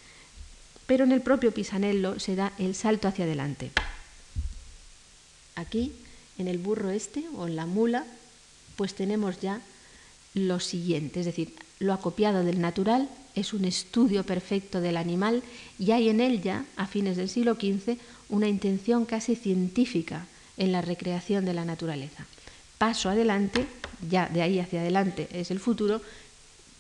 [0.87, 3.71] pero en el propio Pisanello se da el salto hacia adelante.
[5.55, 5.93] Aquí,
[6.39, 8.05] en el burro este o en la mula,
[8.77, 9.61] pues tenemos ya
[10.35, 15.43] lo siguiente, es decir, lo acopiado del natural es un estudio perfecto del animal
[15.79, 17.99] y hay en él ya, a fines del siglo XV,
[18.31, 22.27] una intención casi científica en la recreación de la naturaleza.
[22.79, 23.67] Paso adelante,
[24.09, 26.01] ya de ahí hacia adelante es el futuro,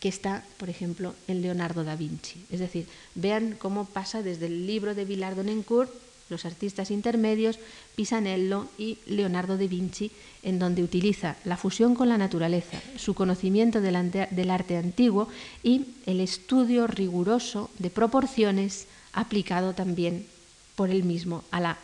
[0.00, 2.44] que está, por ejemplo, en Leonardo da Vinci.
[2.50, 5.90] Es decir, vean cómo pasa desde el libro de Villard Donencourt,
[6.28, 7.58] los artistas intermedios,
[7.94, 10.10] Pisanello y Leonardo da Vinci,
[10.42, 15.28] en donde utiliza la fusión con la naturaleza, su conocimiento del arte antiguo
[15.62, 20.26] y el estudio riguroso de proporciones aplicado también
[20.74, 21.78] por él mismo a la,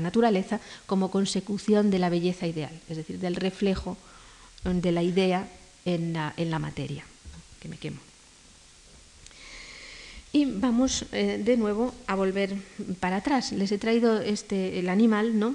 [0.00, 3.96] naturaleza como consecución de la belleza ideal, es decir, del reflejo
[4.64, 5.48] de la idea
[5.84, 7.04] en la materia
[7.62, 8.00] que me quemo.
[10.34, 12.56] Y vamos eh, de nuevo a volver
[13.00, 13.52] para atrás.
[13.52, 15.54] Les he traído este, el animal ¿no?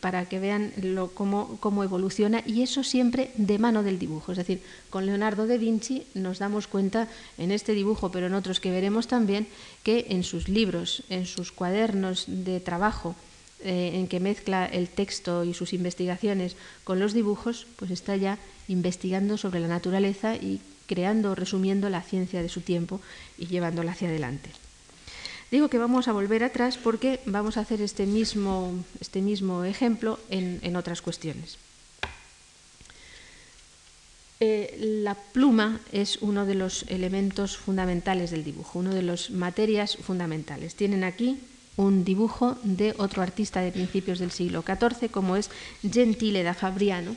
[0.00, 0.72] para que vean
[1.14, 4.32] cómo, cómo, evoluciona y eso siempre de mano del dibujo.
[4.32, 7.06] Es decir, con Leonardo da Vinci nos damos cuenta
[7.38, 9.46] en este dibujo, pero en otros que veremos también,
[9.84, 13.14] que en sus libros, en sus cuadernos de trabajo,
[13.62, 18.38] eh, en que mezcla el texto y sus investigaciones con los dibujos, pues está ya
[18.66, 23.00] investigando sobre la naturaleza y creando, resumiendo la ciencia de su tiempo
[23.38, 24.50] y llevándola hacia adelante.
[25.50, 30.18] Digo que vamos a volver atrás porque vamos a hacer este mismo, este mismo ejemplo
[30.28, 31.56] en, otras cuestiones.
[34.40, 39.96] Eh, la pluma es uno de los elementos fundamentales del dibujo, una de las materias
[39.96, 40.74] fundamentales.
[40.74, 41.40] Tienen aquí
[41.76, 45.48] un dibujo de otro artista de principios del siglo XIV, como es
[45.82, 47.16] Gentile da Fabriano,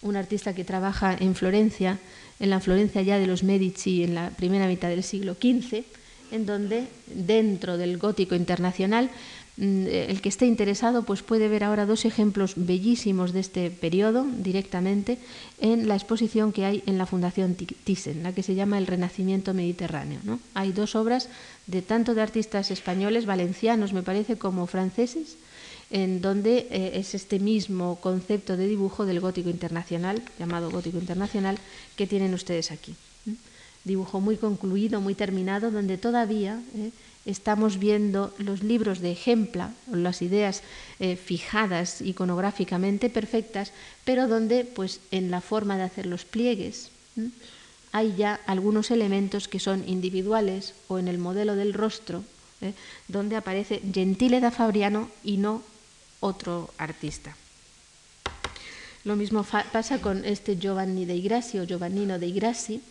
[0.00, 1.98] un artista que trabaja en Florencia
[2.40, 5.84] en la Florencia ya de los Medici en la primera mitad del siglo XV,
[6.32, 9.10] en donde dentro del gótico internacional
[9.56, 14.26] mm, el que esté interesado pues puede ver ahora dos ejemplos bellísimos de este periodo
[14.38, 15.18] directamente
[15.60, 19.52] en la exposición que hay en la Fundación Thyssen, la que se llama El Renacimiento
[19.52, 20.20] Mediterráneo.
[20.24, 20.40] ¿no?
[20.54, 21.28] Hay dos obras
[21.66, 25.36] de tanto de artistas españoles, valencianos me parece, como franceses,
[25.90, 31.58] en donde eh, es este mismo concepto de dibujo del gótico internacional, llamado gótico internacional,
[31.96, 32.94] que tienen ustedes aquí.
[33.82, 36.90] Dibujo muy concluido, muy terminado, donde todavía eh,
[37.26, 40.62] estamos viendo los libros de ejemplo, las ideas
[41.00, 43.72] eh, fijadas iconográficamente perfectas,
[44.04, 46.90] pero donde pues, en la forma de hacer los pliegues
[47.92, 52.22] hay ya algunos elementos que son individuales o en el modelo del rostro,
[53.08, 55.62] donde aparece Gentile da Fabriano y no
[56.20, 57.36] otro artista.
[59.04, 62.82] Lo mismo pasa con este Giovanni de Grassi o Giovannino de Grassi,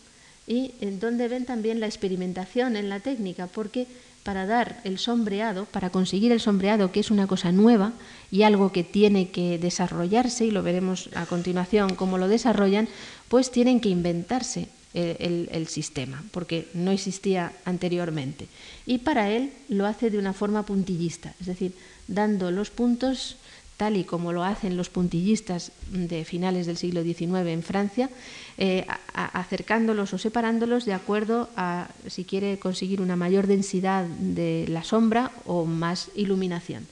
[0.48, 3.86] y en donde ven también la experimentación en la técnica, porque
[4.24, 7.94] para dar el sombreado, para conseguir el sombreado, que es una cosa nueva
[8.32, 12.88] y algo que tiene que desarrollarse, y lo veremos a continuación cómo lo desarrollan,
[13.28, 18.48] pues tienen que inventarse el, el, sistema, porque no existía anteriormente.
[18.88, 21.74] Y para él lo hace de una forma puntillista, es decir,
[22.10, 23.38] dando los puntos
[23.80, 28.10] tal y como lo hacen los puntillistas de finales del siglo XIX en Francia,
[28.58, 34.84] eh, acercándolos o separándolos de acuerdo a si quiere conseguir una mayor densidad de la
[34.84, 36.88] sombra o más iluminación.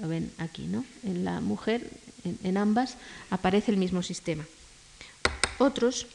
[0.00, 0.86] Lo ven aquí, ¿no?
[1.04, 1.90] En la mujer,
[2.24, 2.96] en, ambas,
[3.28, 4.46] aparece el mismo sistema.
[5.58, 6.06] Otros,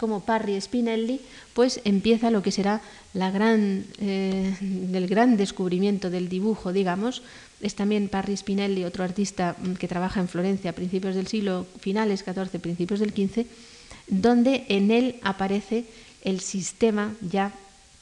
[0.00, 1.20] como Parry Spinelli,
[1.52, 2.80] pues empieza lo que será
[3.12, 4.56] eh,
[4.94, 7.22] el gran descubrimiento del dibujo, digamos,
[7.60, 11.66] es también Parry Spinelli, otro artista mm, que trabaja en Florencia a principios del siglo,
[11.80, 13.44] finales XIV, principios del XV,
[14.08, 15.84] donde en él aparece
[16.24, 17.52] el sistema ya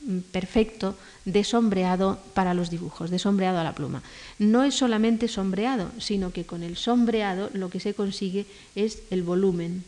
[0.07, 4.05] mm, perfecto de sombreado para los dibujos, de sombreado a la pluma.
[4.39, 9.25] No es solamente sombreado, sino que con el sombreado lo que se consigue es el
[9.25, 9.83] volumen,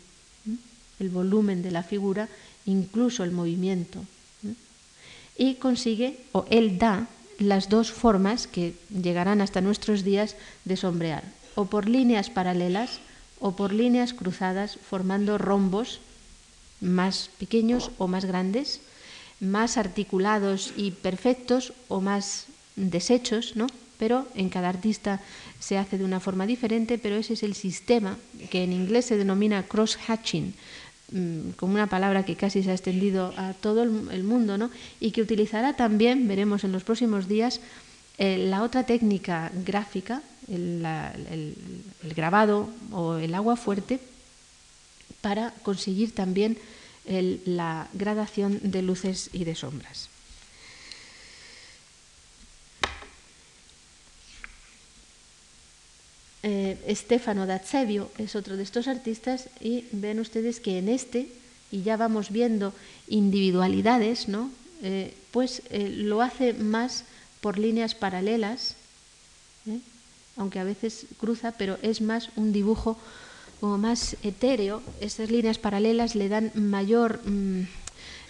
[1.01, 2.29] el volumen de la figura,
[2.67, 4.05] incluso el movimiento.
[5.37, 7.09] Y consigue, o él da,
[7.39, 10.37] las dos formas que llegarán hasta nuestros días
[10.67, 13.01] de sombrear, o por líneas paralelas
[13.41, 16.01] o por líneas cruzadas formando rombos
[16.81, 18.81] más pequeños o más grandes,
[19.41, 23.67] más articulados y perfectos o más deshechos, ¿no?
[23.99, 25.21] Pero en cada artista
[25.59, 28.17] se hace de una forma diferente, pero ese es el sistema
[28.51, 30.53] que en inglés se denomina cross-hatching,
[31.57, 34.71] como una palabra que casi se ha extendido a todo el mundo, ¿no?
[35.01, 37.61] y que utilizará también, veremos en los próximos días,
[38.19, 40.85] eh, la otra técnica gráfica, el,
[42.15, 43.99] grabado o el agua fuerte,
[45.21, 46.59] para conseguir también
[47.07, 50.11] la gradación de luces y de sombras.
[56.43, 61.29] Eh, Stefano D'Azzevio es otro de estos artistas y ven ustedes que en este,
[61.71, 62.73] y ya vamos viendo
[63.09, 64.51] individualidades, ¿no?
[64.83, 67.05] Eh, pues eh, lo hace más
[67.41, 68.77] por líneas paralelas,
[69.67, 69.79] ¿eh?
[70.37, 72.97] aunque a veces cruza, pero es más un dibujo
[73.61, 74.83] como más etéreo.
[75.01, 77.21] Estas líneas paralelas le dan mayor...
[77.25, 77.65] Mm,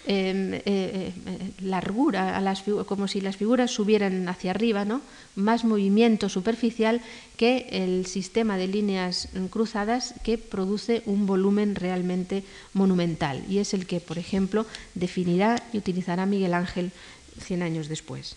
[0.07, 1.13] eh, eh,
[1.61, 5.03] largura, a las, como si las figuras subieran hacia arriba, ¿no?
[5.37, 7.03] más movimiento superficial
[7.37, 13.87] que el sistema de líneas cruzadas que produce un volumen realmente monumental y es el
[13.87, 16.93] que, por ejemplo, definirá y utilizará Miguel Ángel
[17.39, 18.37] 100 años después.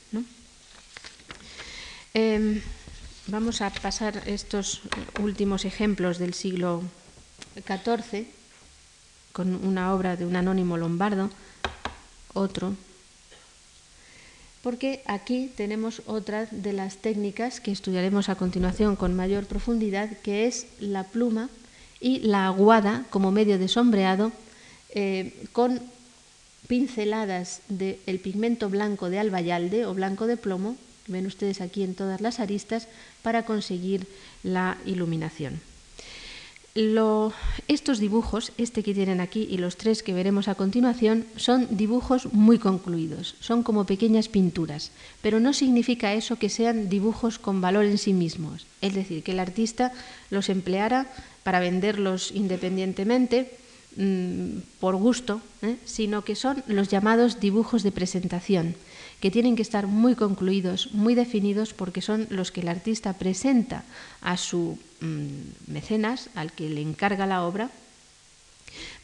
[2.14, 2.62] Em,
[3.28, 4.82] vamos a pasar estos
[5.20, 6.84] últimos ejemplos del siglo
[7.56, 8.28] XIV
[9.32, 11.32] con una obra de un anónimo lombardo
[12.34, 12.76] otro.
[14.64, 20.48] porque aquí tenemos otra de las técnicas que estudiaremos a continuación con mayor profundidad, que
[20.48, 21.50] es la pluma
[22.00, 24.32] y la aguada como medio de sombreado
[24.96, 25.82] eh, con
[26.68, 32.22] pinceladas del pigmento blanco de albayalde o blanco de plomo, ven ustedes aquí en todas
[32.22, 32.88] las aristas,
[33.22, 34.08] para conseguir
[34.44, 35.60] la iluminación
[36.76, 42.34] estos dibujos, este que tienen aquí y los tres que veremos a continuación, son dibujos
[42.34, 47.86] muy concluidos, son como pequeñas pinturas, pero no significa eso que sean dibujos con valor
[47.86, 49.94] en sí mismos, es decir, que el artista
[50.32, 51.06] los empleara
[51.44, 53.52] para venderlos independientemente
[53.98, 55.78] mm, por gusto, ¿eh?
[55.86, 58.76] sino que son los llamados dibujos de presentación
[59.24, 63.86] que tienen que estar muy concluidos, muy definidos, porque son los que el artista presenta
[64.20, 67.70] a su mm, mecenas, al que le encarga la obra,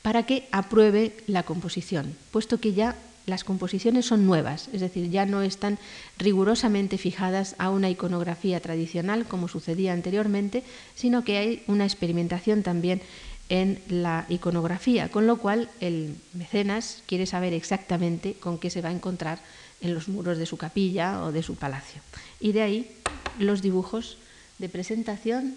[0.02, 2.98] para que apruebe la composición, puesto que ya
[3.28, 5.80] las composiciones son nuevas, es decir, ya no están
[6.18, 10.64] rigurosamente fijadas a una iconografía tradicional como sucedía anteriormente,
[10.96, 13.02] sino que hay una experimentación también
[13.48, 18.90] en la iconografía, con lo cual el mecenas quiere saber exactamente con qué se va
[18.90, 19.40] a encontrar
[19.82, 22.02] en los muros de su capilla o de su palacio.
[22.40, 22.92] Y de ahí
[23.40, 24.18] los dibujos
[24.58, 25.56] de presentación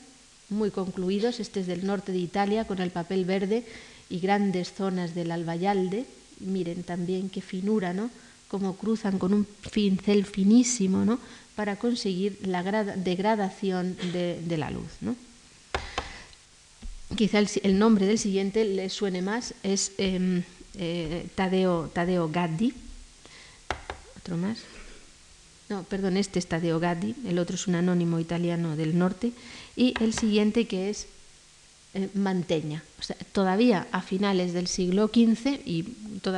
[0.53, 1.41] muy concluidos.
[1.41, 3.64] Este es del norte de Italia con el papel verde
[4.09, 6.05] y grandes zonas del albayalde.
[6.41, 8.11] Miren también qué finura, ¿no?
[8.49, 11.18] Cómo cruzan con un pincel finísimo, ¿no?
[11.57, 12.62] Para conseguir la
[12.97, 15.16] degradación de, la luz, ¿no?
[17.16, 20.43] Quizá el, nombre del siguiente les suene más, es em,
[20.79, 22.73] eh, Tadeo, Tadeo Gaddi,
[24.23, 24.59] otro más.
[25.68, 29.33] No, perdón, este está de Ogadi, el otro es un anónimo italiano del norte,
[29.77, 31.07] y el siguiente que es
[31.95, 32.83] eh, Manteña.
[33.33, 35.95] todavía a finales del siglo XV y,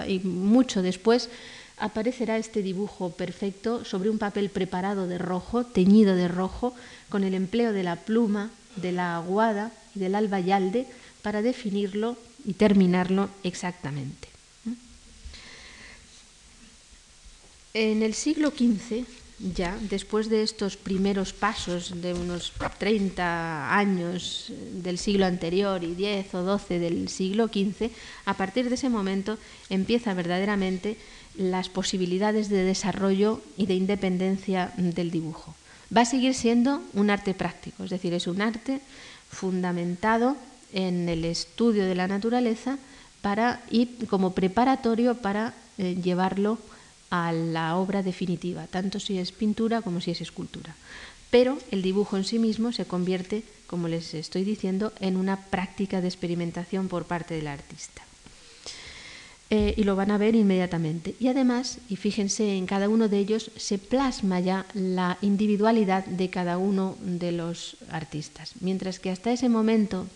[0.08, 1.30] y mucho después
[1.76, 6.74] aparecerá este dibujo perfecto sobre un papel preparado de rojo, teñido de rojo,
[7.08, 10.86] con el empleo de la pluma, de la aguada y del albayalde
[11.22, 14.33] para definirlo y terminarlo exactamente.
[17.76, 19.04] En el siglo XV,
[19.52, 26.34] ya después de estos primeros pasos de unos 30 años del siglo anterior y 10
[26.36, 27.90] o 12 del siglo XV,
[28.26, 29.38] a partir de ese momento
[29.70, 30.96] empieza verdaderamente
[31.36, 35.56] las posibilidades de desarrollo y de independencia del dibujo.
[35.90, 38.82] Va a seguir siendo un arte práctico, es decir, es un arte
[39.30, 40.36] fundamentado
[40.72, 42.78] en el estudio de la naturaleza
[43.20, 46.73] para, y como preparatorio para eh, llevarlo a
[47.32, 50.74] la obra definitiva, tanto si es pintura como si es escultura.
[51.30, 56.00] Pero el dibujo en sí mismo se convierte, como les estoy diciendo, en una práctica
[56.00, 58.02] de experimentación por parte del artista.
[59.50, 61.14] Eh, y lo van a ver inmediatamente.
[61.20, 66.30] Y además, y fíjense, en cada uno de ellos se plasma ya la individualidad de
[66.30, 68.52] cada uno de los artistas.
[68.60, 70.06] Mientras que hasta ese momento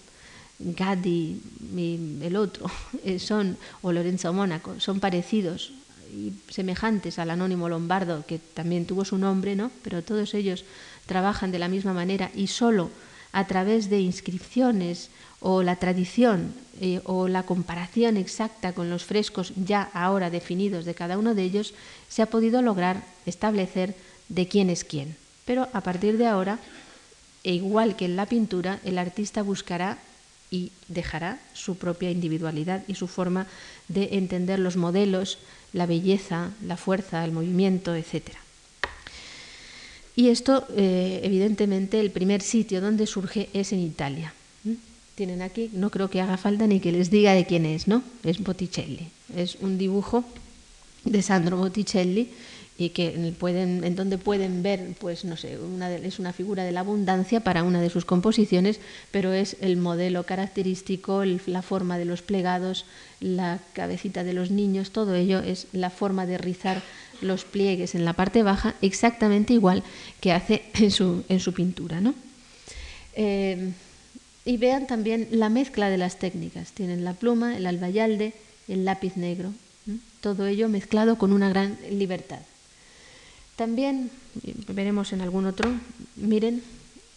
[0.58, 1.40] Gaddi
[1.76, 2.66] y el otro
[3.04, 5.72] eh, son, o Lorenzo Mónaco, son parecidos
[6.12, 9.70] y semejantes al anónimo lombardo, que también tuvo su nombre, ¿no?
[9.82, 10.64] pero todos ellos
[11.06, 12.90] trabajan de la misma manera y solo
[13.32, 19.52] a través de inscripciones o la tradición eh, o la comparación exacta con los frescos
[19.56, 21.74] ya ahora definidos de cada uno de ellos,
[22.08, 23.94] se ha podido lograr establecer
[24.28, 25.16] de quién es quién.
[25.44, 26.58] Pero a partir de ahora,
[27.42, 29.98] e igual que en la pintura, el artista buscará
[30.50, 33.46] y dejará su propia individualidad y su forma
[33.88, 35.38] de entender los modelos,
[35.72, 38.32] la belleza, la fuerza, el movimiento, etc.
[40.16, 44.32] Y esto, eh, evidentemente, el primer sitio donde surge es en Italia.
[45.14, 48.02] Tienen aquí, no creo que haga falta ni que les diga de quién es, ¿no?
[48.22, 49.08] Es Botticelli.
[49.36, 50.24] Es un dibujo
[51.04, 52.30] de Sandro Botticelli
[52.78, 55.58] y que pueden, en donde pueden ver, pues no sé,
[56.04, 58.78] es una figura de la abundancia para una de sus composiciones,
[59.10, 62.86] pero es el modelo característico, la forma de los plegados,
[63.20, 66.80] la cabecita de los niños, todo ello es la forma de rizar
[67.20, 69.82] los pliegues en la parte baja, exactamente igual
[70.20, 72.00] que hace en su, en su pintura.
[72.00, 72.14] ¿no?
[73.14, 73.72] Eh,
[74.44, 76.70] y vean también la mezcla de las técnicas.
[76.70, 78.34] Tienen la pluma, el albayalde,
[78.68, 79.52] el lápiz negro,
[80.20, 82.40] todo ello mezclado con una gran libertad.
[83.58, 84.12] También,
[84.68, 85.68] veremos en algún otro,
[86.14, 86.62] miren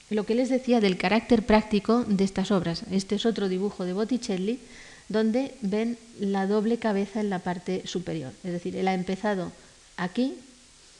[0.09, 2.81] lo que les decía del carácter práctico de estas obras.
[2.89, 4.57] Este es otro dibujo de Botticelli,
[5.07, 8.33] donde ven la doble cabeza en la parte superior.
[8.43, 9.51] Es decir, él ha empezado
[9.97, 10.33] aquí,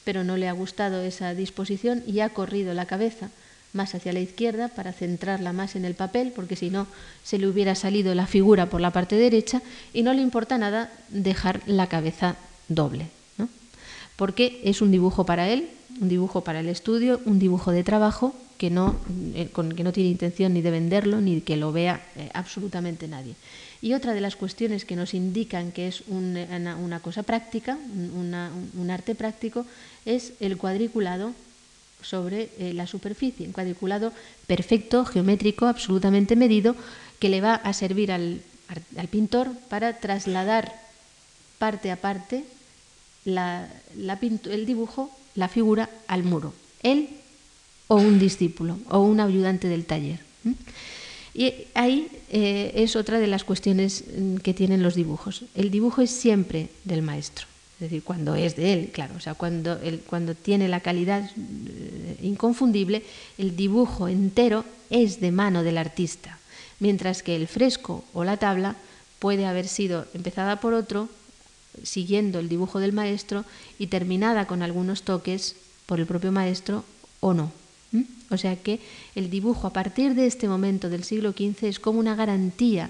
[0.04, 3.32] pero no le ha gustado esa disposición y ha corrido la cabeza
[3.74, 6.86] más hacia la izquierda para centrarla más en el papel, porque si no
[7.24, 10.92] se le hubiera salido la figura por la parte derecha y no le importa nada
[11.10, 12.36] dejar la cabeza
[12.68, 13.08] doble
[14.22, 15.68] porque es un dibujo para él,
[16.00, 18.96] un dibujo para el estudio, un dibujo de trabajo que no,
[19.34, 23.08] eh, con, que no tiene intención ni de venderlo ni que lo vea eh, absolutamente
[23.08, 23.34] nadie.
[23.82, 27.80] Y otra de las cuestiones que nos indican que es una, cosa práctica,
[28.14, 29.66] un arte práctico,
[30.06, 31.34] es el cuadriculado
[32.04, 34.14] sobre eh, la superficie, un cuadriculado
[34.46, 36.76] perfecto, geométrico, absolutamente medido,
[37.18, 38.42] que le va a servir al,
[39.10, 40.72] pintor para trasladar
[41.58, 42.46] parte a parte
[43.26, 46.54] el dibujo, la figura, al muro.
[46.84, 47.10] Él
[47.88, 50.20] o un discípulo o un ayudante del taller.
[51.34, 55.44] Y ahí eh, es otra de las cuestiones mm, que tienen los dibujos.
[55.56, 59.34] El dibujo es siempre del maestro, es decir, cuando es de él, claro, o sea,
[59.34, 63.04] cuando, cuando tiene la calidad eh, inconfundible,
[63.38, 66.38] el dibujo entero es de mano del artista,
[66.80, 68.76] mientras que el fresco o la tabla
[69.20, 71.08] puede haber sido empezada por otro,
[71.84, 73.46] siguiendo el dibujo del maestro
[73.80, 75.56] y terminada con algunos toques
[75.86, 76.84] por el propio maestro
[77.20, 77.52] o no.
[78.30, 78.80] O sea que
[79.16, 82.90] el dibujo a partir de este momento del siglo XV es como una garantía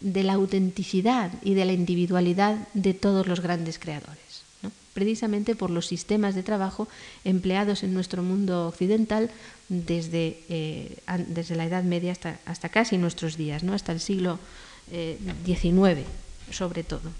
[0.00, 4.42] de la autenticidad y de la individualidad de todos los grandes creadores,
[4.94, 6.88] precisamente por los sistemas de trabajo
[7.24, 9.30] empleados en nuestro mundo occidental
[9.68, 10.98] desde, eh,
[11.28, 13.74] desde la Edad Media hasta, hasta, casi nuestros días, ¿no?
[13.74, 14.40] hasta el siglo
[15.46, 16.04] XIX eh,
[16.50, 17.12] sobre todo.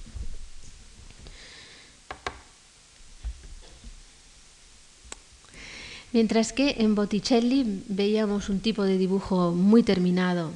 [6.12, 10.50] Mientras que en Botticelli veíamos un tipo de dibujo muy terminado,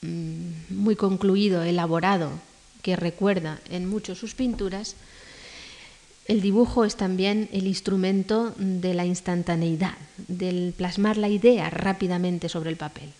[0.00, 2.30] mm, muy concluido, elaborado,
[2.80, 4.96] que recuerda en mucho sus pinturas,
[6.28, 9.96] el dibujo es también el instrumento de la instantaneidad,
[10.28, 13.10] del plasmar la idea rápidamente sobre el papel.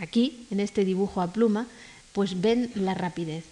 [0.00, 1.66] Aquí, en este dibujo a pluma,
[2.12, 3.44] pues ven la rapidez.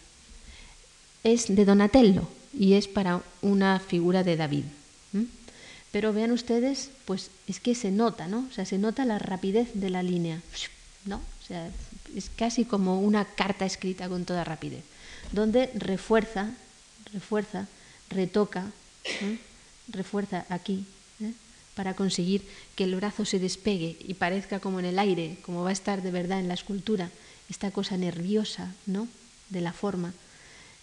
[1.22, 2.26] Es de Donatello
[2.58, 4.64] y es para una figura de David.
[5.94, 8.48] Pero vean ustedes, pues es que se nota, ¿no?
[8.50, 10.42] O sea, se nota la rapidez de la línea,
[11.04, 11.18] ¿no?
[11.18, 11.70] O sea,
[12.16, 14.82] es casi como una carta escrita con toda rapidez,
[15.30, 16.50] donde refuerza,
[17.12, 17.68] refuerza,
[18.10, 18.72] retoca,
[19.86, 20.84] refuerza aquí,
[21.20, 21.32] ¿eh?
[21.76, 22.42] para conseguir
[22.74, 26.02] que el brazo se despegue y parezca como en el aire, como va a estar
[26.02, 27.08] de verdad en la escultura,
[27.48, 29.06] esta cosa nerviosa, ¿no?
[29.48, 30.12] De la forma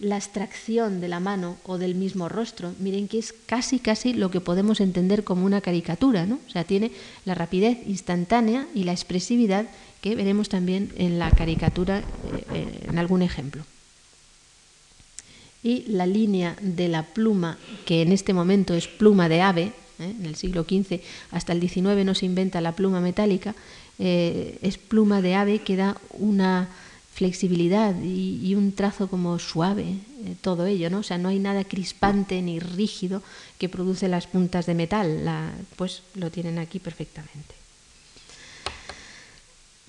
[0.02, 4.32] la abstracción de la mano o del mismo rostro, miren que es casi casi lo
[4.32, 6.40] que podemos entender como una caricatura, ¿no?
[6.48, 6.92] O sea, tiene
[7.24, 9.68] la rapidez instantánea y la expresividad
[10.02, 12.04] que veremos también en la caricatura eh,
[12.54, 13.64] eh, en algún ejemplo.
[15.64, 20.16] Y la línea de la pluma, que en este momento es pluma de ave, ¿eh?
[20.20, 21.00] en el siglo XV
[21.30, 23.54] hasta el XIX no se inventa la pluma metálica,
[24.00, 26.70] es pluma de ave que da una
[27.14, 31.00] flexibilidad y, un trazo como suave, eh, todo ello, ¿no?
[31.00, 33.22] O sea, no hay nada crispante ni rígido
[33.60, 35.30] que produce las puntas de metal,
[35.76, 37.56] pues lo tienen aquí perfectamente.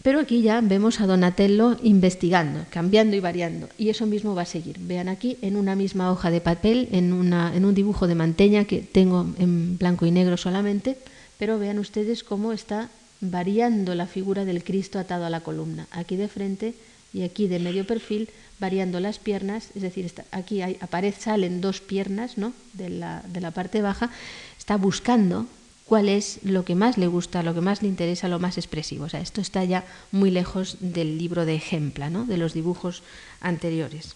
[0.02, 4.46] Pero aquí ya vemos a Donatello investigando, cambiando y variando, y eso mismo va a
[4.46, 4.78] seguir.
[4.80, 8.80] Vean aquí en una misma hoja de papel, en, en un dibujo de manteña que
[8.80, 10.98] tengo en blanco y negro solamente,
[11.38, 15.86] pero vean ustedes cómo está variando la figura del Cristo atado a la columna.
[15.92, 16.74] Aquí de frente
[17.12, 20.78] y aquí de medio perfil variando las piernas, es decir, aquí hay,
[21.18, 22.52] salen dos piernas ¿no?
[22.74, 24.10] de, la, de la parte baja,
[24.56, 25.46] está buscando
[25.84, 29.06] cuál es lo que más le gusta, lo que más le interesa, lo más expresivo.
[29.06, 32.24] O sea, esto está ya muy lejos del libro de ejempla, ¿no?
[32.24, 33.02] de los dibujos
[33.40, 34.14] anteriores.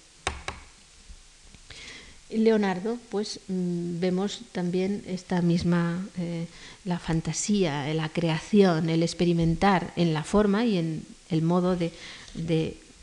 [2.30, 6.46] Leonardo, pues mm, vemos también esta misma, eh,
[6.84, 11.92] la fantasía, la creación, el experimentar en la forma y en el modo de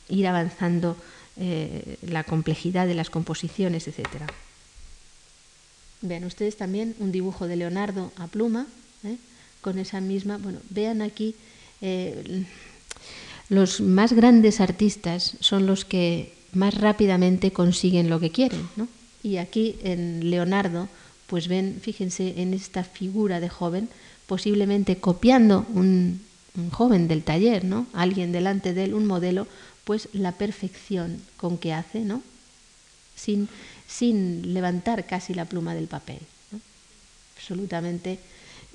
[0.09, 0.97] ir avanzando
[1.37, 4.07] eh, la complejidad de las composiciones, etc.
[6.01, 8.67] Vean ustedes también un dibujo de Leonardo a pluma,
[9.03, 9.17] ¿eh?
[9.61, 11.35] con esa misma, bueno, vean aquí,
[11.81, 12.45] eh,
[13.49, 18.87] los más grandes artistas son los que más rápidamente consiguen lo que quieren, ¿no?
[19.23, 20.89] Y aquí en Leonardo,
[21.27, 23.89] pues ven, fíjense en esta figura de joven,
[24.27, 26.21] posiblemente copiando un,
[26.55, 27.87] un joven del taller, ¿no?
[27.93, 29.47] Alguien delante de él, un modelo,
[29.83, 32.21] pues la perfección con que hace, ¿no?
[33.15, 33.49] Sin,
[33.87, 36.19] sin levantar casi la pluma del papel.
[37.37, 38.19] Absolutamente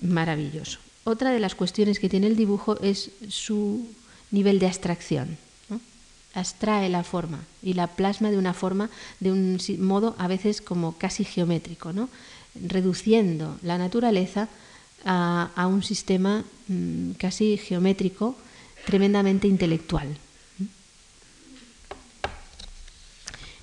[0.00, 0.78] maravilloso.
[1.04, 3.88] Otra de las cuestiones que tiene el dibujo es su
[4.30, 5.38] nivel de abstracción.
[5.70, 5.80] ¿no?
[6.34, 8.90] Abstrae la forma y la plasma de una forma,
[9.20, 12.08] de un modo a veces como casi geométrico, ¿no?
[12.54, 14.48] reduciendo la naturaleza
[15.04, 18.36] a, un sistema mmm, casi geométrico,
[18.84, 20.08] tremendamente intelectual.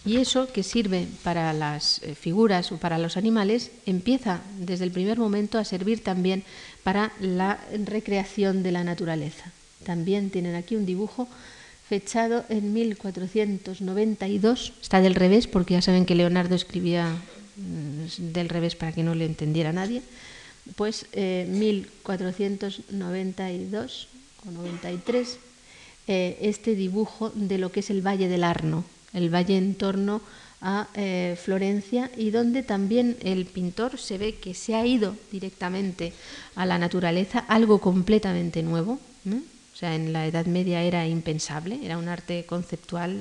[0.06, 4.92] Y eso que sirve para las eh, figuras o para los animales empieza desde el
[4.92, 6.44] primer momento a servir también
[6.84, 9.52] para la recreación de la naturaleza.
[9.84, 11.28] También tienen aquí un dibujo
[11.90, 14.74] fechado en 1492.
[14.82, 17.10] Está del revés porque ya saben que Leonardo escribía
[17.58, 20.04] mm, del revés para que no le entendiera nadie.
[20.76, 25.40] Pues 1492 eh, o 93
[26.08, 28.84] eh, este dibujo de lo que es el Valle del Arno,
[29.16, 30.22] el valle en torno
[30.62, 36.14] a eh, Florencia y donde también el pintor se ve que se ha ido directamente
[36.56, 39.00] a la naturaleza, algo completamente nuevo.
[39.26, 43.20] O sea, en la Edad Media era impensable, era un arte conceptual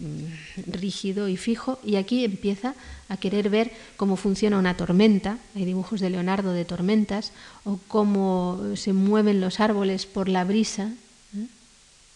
[0.00, 2.74] mm, rígido y fijo, y aquí empieza
[3.08, 7.32] a querer ver cómo funciona una tormenta, hay dibujos de Leonardo de tormentas,
[7.64, 10.92] o cómo se mueven los árboles por la brisa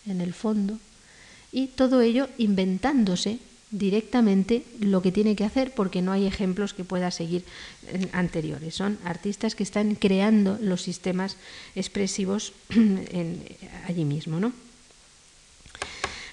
[0.07, 0.79] en el fondo,
[1.53, 3.39] y todo ello inventándose
[3.71, 7.45] directamente lo que tiene que hacer porque no hay ejemplos que pueda seguir
[8.13, 8.75] anteriores.
[8.75, 11.37] Son artistas que están creando los sistemas
[11.75, 12.53] expresivos
[13.89, 14.41] allí mismo.
[14.41, 14.53] ¿no?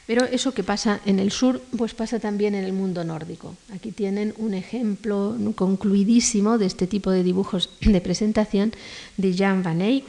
[0.07, 3.55] Pero eso que pasa en el sur, pues pasa también en el mundo nórdico.
[3.74, 8.72] Aquí tienen un ejemplo concluidísimo de este tipo de dibujos de presentación
[9.18, 10.05] de Jan van Eyck,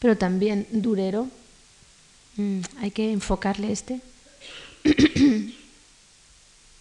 [0.00, 1.28] pero también Durero,
[2.36, 4.00] Mm, hay que enfocarle este.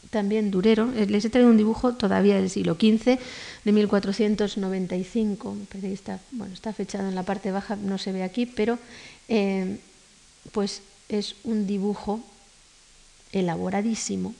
[0.09, 3.17] También Durero, eh, les he traído un dibujo todavía del siglo XV,
[3.63, 8.77] de 1495, está, bueno, está fechado en la parte baja, no se ve aquí, pero
[9.27, 9.79] eh,
[10.51, 12.21] pues es un dibujo
[13.31, 14.35] elaboradísimo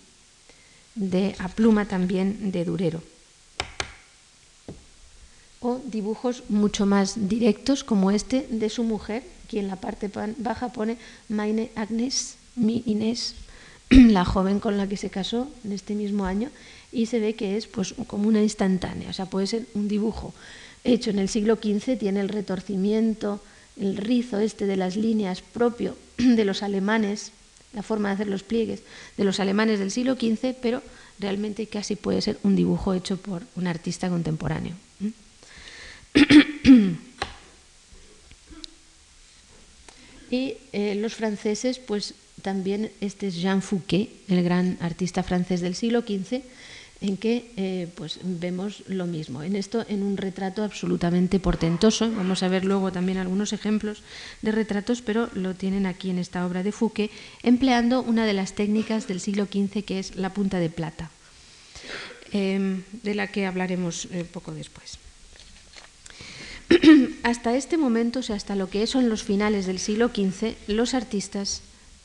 [0.96, 3.02] de a pluma también de Durero.
[5.60, 9.24] O dibujos mucho más directos como este de su mujer,
[9.54, 10.98] que en la parte baja pone
[11.30, 13.36] Meine Agnes, mi Inés,
[13.90, 16.50] la joven con la que se casó en este mismo año,
[16.92, 20.34] y se ve que es pues como una instantánea, o sea, puede ser un dibujo
[20.84, 23.42] hecho en el siglo XV, tiene el retorcimiento,
[23.80, 27.32] el rizo este de las líneas propio de los alemanes,
[27.74, 28.82] la forma de hacer los pliegues
[29.18, 30.82] de los alemanes del siglo XV, pero
[31.20, 34.76] realmente casi puede ser un dibujo hecho por un artista contemporáneo.
[40.34, 45.76] y eh, los franceses, pues también este es Jean Fouquet, el gran artista francés del
[45.76, 46.42] siglo XV,
[47.02, 49.44] en que eh, pues vemos lo mismo.
[49.44, 52.10] En esto, en un retrato absolutamente portentoso.
[52.10, 54.02] Vamos a ver luego también algunos ejemplos
[54.42, 57.12] de retratos, pero lo tienen aquí en esta obra de Fouquet,
[57.44, 61.12] empleando una de las técnicas del siglo XV que es la punta de plata,
[62.32, 65.03] eh, de la que hablaremos poco después.
[67.24, 70.94] hasta este momento, o sea, hasta lo que son los finales del siglo XV, los
[70.94, 71.62] artistas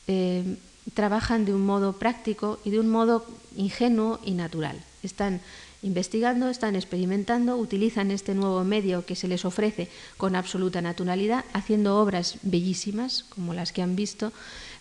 [0.07, 0.57] eh,
[0.93, 4.81] trabajan de un modo práctico y de un modo ingenuo y natural.
[5.03, 5.41] Están
[5.81, 11.97] investigando, están experimentando, utilizan este nuevo medio que se les ofrece con absoluta naturalidad, haciendo
[11.97, 14.33] obras bellísimas, como las que han visto,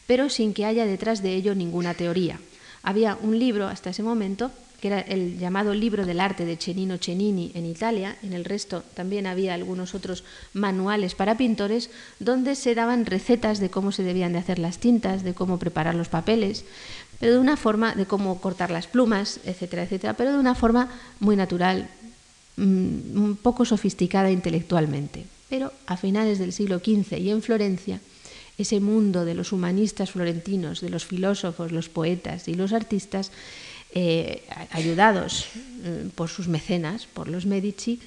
[0.07, 2.41] pero sin que haya detrás de ello ninguna teoría.
[2.83, 4.51] Había un libro hasta ese momento
[4.81, 8.85] que era el llamado libro del arte de Cennino Cennini en Italia, en el resto
[8.95, 10.23] también había algunos otros
[10.53, 15.25] manuales para pintores donde se daban recetas de cómo se debían de hacer las tintas,
[15.25, 16.65] de cómo preparar los papeles,
[17.19, 20.89] pero de una forma de cómo cortar las plumas, etcétera, etcétera, pero de una forma
[21.19, 21.91] muy natural,
[22.57, 25.25] mm, un poco sofisticada intelectualmente.
[25.49, 28.01] Pero a finales del siglo XV y en Florencia,
[28.59, 33.31] ese mundo de los humanistas florentinos, de los filósofos, los poetas y los artistas,
[33.95, 35.47] eh, ayudados
[35.83, 38.01] eh, por sus mecenas, por los Medici,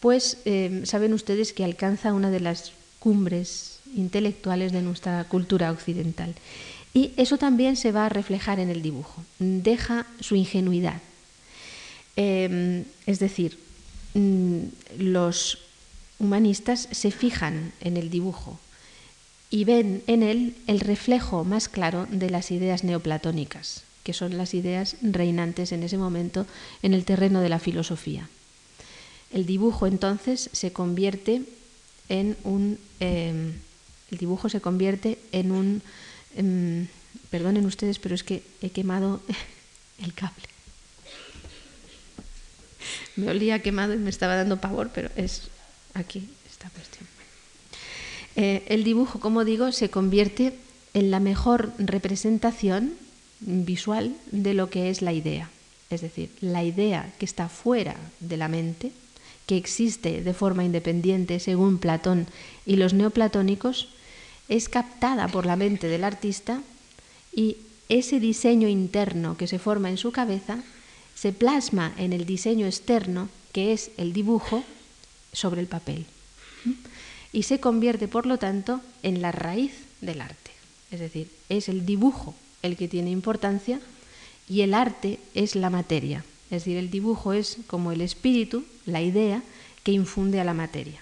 [0.00, 6.34] pues eh, saben ustedes que alcanza una de las cumbres intelectuales de nuestra cultura occidental.
[6.94, 9.22] Y eso también se va a reflejar en el dibujo.
[9.38, 11.00] Deja su ingenuidad.
[12.16, 13.58] es decir,
[14.14, 14.60] mm,
[14.98, 15.58] los
[16.18, 18.58] humanistas se fijan en el dibujo
[19.50, 24.54] y ven en él el reflejo más claro de las ideas neoplatónicas que son las
[24.54, 26.46] ideas reinantes en ese momento
[26.82, 28.28] en el terreno de la filosofía.
[29.32, 31.42] El dibujo entonces se convierte
[32.08, 32.78] en un...
[32.98, 33.52] Em,
[34.10, 35.82] el dibujo se convierte en un...
[36.34, 36.88] Em,
[37.30, 39.20] perdonen ustedes, pero es que he quemado
[40.02, 40.44] el cable.
[43.16, 45.48] Me olía quemado y me estaba dando pavor, pero es
[45.94, 47.06] aquí esta cuestión.
[48.36, 50.56] Eh, el dibujo, como digo, se convierte
[50.94, 52.94] en la mejor representación
[53.40, 55.50] visual de lo que es la idea.
[55.90, 58.92] Es decir, la idea que está fuera de la mente,
[59.46, 62.26] que existe de forma independiente según Platón
[62.64, 63.88] y los neoplatónicos,
[64.48, 66.62] es captada por la mente del artista
[67.34, 67.56] y
[67.88, 70.62] ese diseño interno que se forma en su cabeza
[71.14, 74.64] se plasma en el diseño externo, que es el dibujo,
[75.32, 76.06] sobre el papel.
[77.32, 80.50] Y se convierte, por lo tanto, en la raíz del arte.
[80.90, 83.80] Es decir, es el dibujo el que tiene importancia
[84.48, 86.24] y el arte es la materia.
[86.46, 89.42] Es decir, el dibujo es como el espíritu, la idea
[89.84, 91.00] que infunde a la materia.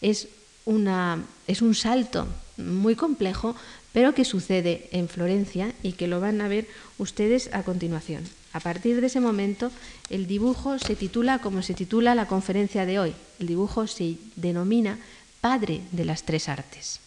[0.00, 0.28] Es,
[0.66, 2.28] una, es un salto
[2.58, 3.56] muy complejo,
[3.92, 6.68] pero que sucede en Florencia y que lo van a ver
[6.98, 8.24] ustedes a continuación.
[8.52, 9.72] A partir de ese momento,
[10.10, 13.14] el dibujo se titula como se titula la conferencia de hoy.
[13.40, 14.98] El dibujo se denomina
[15.40, 17.00] padre de las tres artes.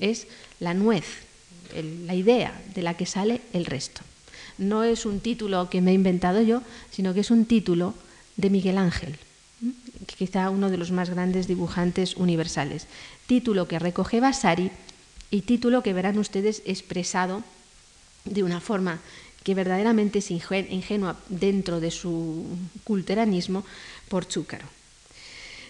[0.00, 0.26] Es
[0.60, 1.04] la nuez,
[2.06, 4.02] la idea de la que sale el resto
[4.58, 7.94] no es un título que me he inventado yo, sino que es un título
[8.36, 9.16] de Miguel Ángel,
[10.18, 12.86] quizá uno de los más grandes dibujantes universales.
[13.26, 14.70] Título que recoge Vasari
[15.30, 17.42] y título que verán ustedes expresado
[18.24, 19.00] de una forma
[19.44, 22.44] que verdaderamente es ingenua dentro de su
[22.84, 23.64] culteranismo
[24.08, 24.66] por Chúcaro.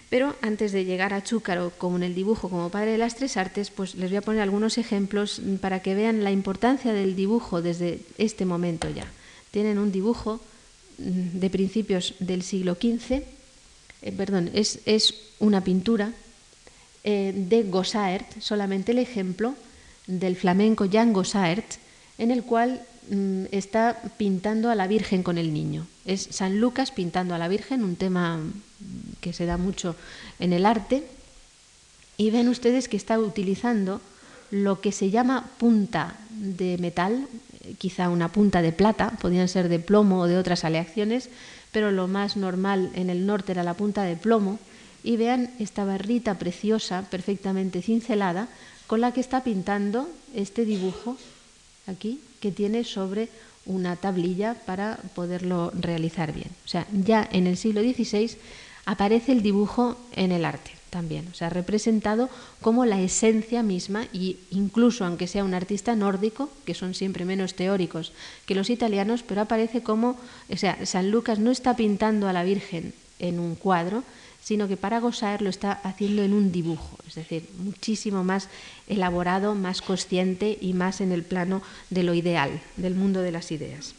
[0.09, 3.37] Pero antes de llegar a Chúcaro como en el dibujo como padre de las tres
[3.37, 7.61] artes, pues les voy a poner algunos ejemplos para que vean la importancia del dibujo
[7.61, 9.05] desde este momento ya.
[9.51, 10.39] Tienen un dibujo
[10.97, 13.21] mm, de principios del siglo XV,
[14.01, 14.79] eh, perdón, es,
[15.39, 16.11] una pintura
[17.03, 19.53] eh, de Gossaert, solamente el ejemplo
[20.07, 21.65] del flamenco Jan Gossaert,
[22.17, 22.81] en el cual
[23.11, 25.85] mm, está pintando a la Virgen con el niño.
[26.05, 28.39] Es San Lucas pintando a la Virgen, un tema
[29.21, 29.95] que se da mucho
[30.39, 31.03] en el arte,
[32.17, 34.01] y ven ustedes que está utilizando
[34.51, 37.27] lo que se llama punta de metal,
[37.77, 41.29] quizá una punta de plata, podían ser de plomo o de otras aleaciones,
[41.71, 44.59] pero lo más normal en el norte era la punta de plomo,
[45.03, 48.49] y vean esta barrita preciosa, perfectamente cincelada,
[48.87, 51.15] con la que está pintando este dibujo
[51.87, 53.29] aquí, que tiene sobre
[53.65, 56.49] una tablilla para poderlo realizar bien.
[56.65, 58.35] O sea, ya en el siglo XVI
[58.89, 62.27] aparece el dibujo en el arte también, o sea, representado
[62.59, 67.53] como la esencia misma y incluso aunque sea un artista nórdico, que son siempre menos
[67.53, 68.13] teóricos
[68.47, 70.19] que los italianos, pero aparece como,
[70.51, 74.03] o sea, San Lucas no está pintando a la Virgen en un cuadro,
[74.41, 78.49] sino que para Gossaer lo está haciendo en un dibujo, es decir, muchísimo más
[78.87, 81.61] elaborado, más consciente y más en el plano
[81.91, 83.93] de lo ideal, del mundo de las ideas.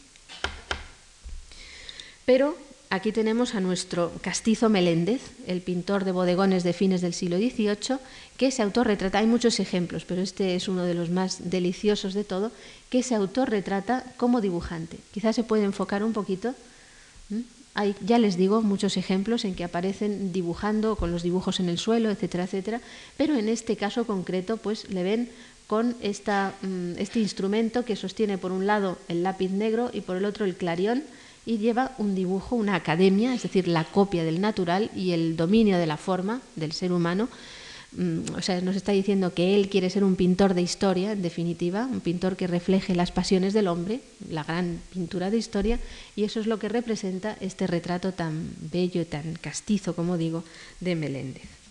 [2.25, 2.57] Pero
[2.91, 7.99] Aquí tenemos a nuestro castizo Meléndez, el pintor de bodegones de fines del siglo XVIII,
[8.35, 12.25] que se autorretrata, hay muchos ejemplos, pero este es uno de los más deliciosos de
[12.25, 12.51] todo,
[12.89, 14.97] que se autorretrata como dibujante.
[15.13, 16.53] Quizás se puede enfocar un poquito.
[17.75, 21.77] Hay, ya les digo, muchos ejemplos en que aparecen dibujando con los dibujos en el
[21.77, 22.81] suelo, etcétera, etcétera,
[23.15, 25.29] pero en este caso concreto, pues le ven
[25.65, 30.17] con esta, mm, este instrumento que sostiene por un lado el lápiz negro y por
[30.17, 31.05] el otro el clarión,
[31.45, 35.77] y lleva un dibujo, una academia, es decir, la copia del natural y el dominio
[35.77, 37.29] de la forma del ser humano.
[37.93, 41.21] Mm, o sea, nos está diciendo que él quiere ser un pintor de historia, en
[41.21, 45.79] definitiva, un pintor que refleje las pasiones del hombre, la gran pintura de historia,
[46.15, 50.43] y eso es lo que representa este retrato tan bello y tan castizo, como digo,
[50.79, 51.61] de Meléndez.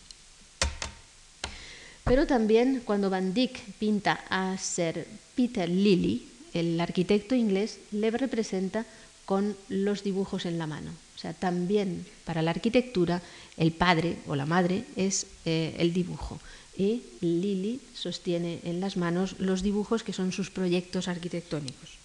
[2.04, 5.06] Pero también cuando Van Dyck pinta a Sir
[5.36, 8.84] Peter Lilly, el arquitecto inglés, le representa
[9.30, 10.90] con los dibujos en la mano.
[11.14, 13.22] O sea, también para la arquitectura
[13.56, 16.40] el padre o la madre es eh, el dibujo.
[16.76, 21.99] Y Lili sostiene en las manos los dibujos que son sus proyectos arquitectónicos.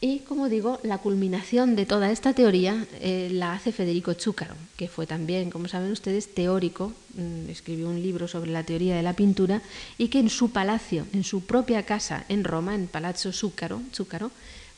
[0.00, 4.88] Y, como digo, la culminación de toda esta teoría eh, la hace Federico Chúcaro, que
[4.88, 9.14] fue también, como saben ustedes, teórico, mm, escribió un libro sobre la teoría de la
[9.14, 9.62] pintura
[9.96, 14.30] y que en su palacio, en su propia casa en Roma, en Palazzo Chúcaro,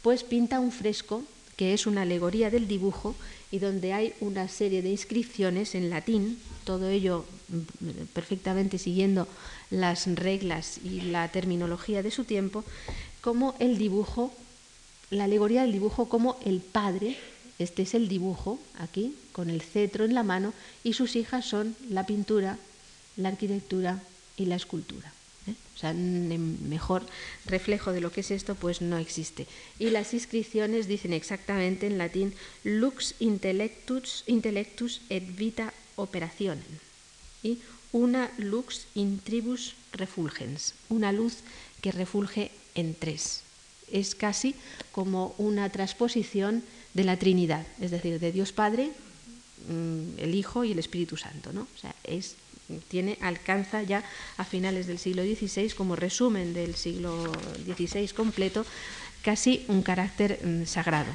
[0.03, 1.25] pues pinta un fresco
[1.57, 3.17] que es una alegoría del dibujo
[3.51, 9.27] y donde hay una serie de inscripciones en latín, todo ello mm, perfectamente siguiendo
[9.71, 12.63] las reglas y la terminología de su tiempo,
[13.21, 14.33] como el dibujo
[15.11, 17.17] la alegoría del dibujo como el padre,
[17.59, 20.53] este es el dibujo aquí, con el cetro en la mano,
[20.85, 22.59] y sus hijas son la pintura,
[23.17, 24.03] la arquitectura
[24.37, 25.13] y la escultura.
[25.47, 25.55] ¿eh?
[25.75, 27.05] O sea, mejor
[27.47, 29.47] reflejo de lo que es esto, pues no existe.
[29.79, 32.35] Y las inscripciones dicen exactamente en latín
[32.65, 36.65] lux intellectus, intellectus et vita operationem.
[37.43, 37.59] Y
[37.93, 41.39] una lux in tribus refulgens, una luz
[41.81, 43.46] que refulge en tres
[43.91, 44.55] es casi
[44.93, 46.63] como una transposición
[46.95, 48.91] de la Trinidad, es decir, de Dios Padre,
[49.69, 51.53] mm, el Hijo y el Espíritu Santo.
[51.53, 51.63] ¿no?
[51.63, 52.37] O sea, es
[52.89, 54.03] tiene, alcanza ya
[54.37, 57.33] a finales del siglo XVI, como resumen del siglo
[57.65, 58.67] XVI completo,
[59.23, 61.13] casi un carácter mm, sagrado.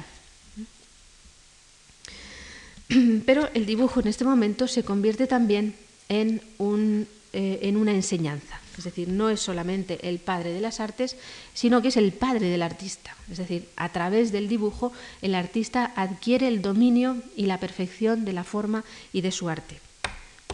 [3.26, 5.74] Pero el dibujo en este momento se convierte también
[6.08, 8.61] en, un, eh, en una enseñanza.
[8.76, 11.16] Es decir, no es solamente el padre de las artes,
[11.54, 13.16] sino que es el padre del artista.
[13.30, 18.32] Es decir, a través del dibujo el artista adquiere el dominio y la perfección de
[18.32, 19.80] la forma y de su arte.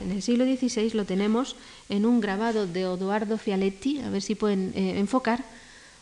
[0.03, 1.57] En el siglo XVI lo tenemos
[1.89, 5.45] en un grabado de Odoardo Fialetti, a ver si pueden eh, enfocar,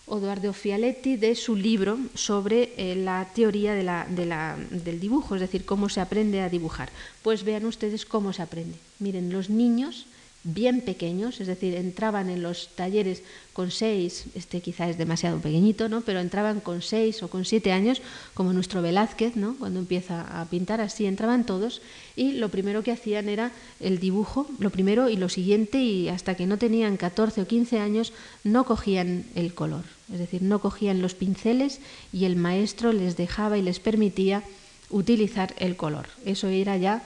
[0.09, 6.01] Odoardo Fialetti de su libro sobre eh, la teoría del dibujo, es decir, cómo se
[6.01, 6.91] aprende a dibujar.
[7.23, 8.79] Pues vean ustedes cómo se aprende.
[9.01, 10.07] Miren, los niños
[10.47, 13.23] bien pequeños, es decir, entraban en los talleres
[13.53, 16.03] con seis, este quizá es demasiado pequeñito, ¿no?
[16.03, 18.01] pero entraban con seis o con siete años,
[18.35, 19.57] como nuestro Velázquez, ¿no?
[19.59, 21.83] cuando empieza a pintar así, entraban todos
[22.15, 26.37] y lo primero que hacían era el dibujo, lo primero y lo siguiente, y hasta
[26.37, 28.13] que no tenían 14 o 15 años
[28.45, 31.81] no cogían el color, es decir, no cogían los pinceles
[32.13, 34.45] y el maestro les dejaba y les permitía
[34.91, 36.07] utilizar el color.
[36.25, 37.03] Eso era ya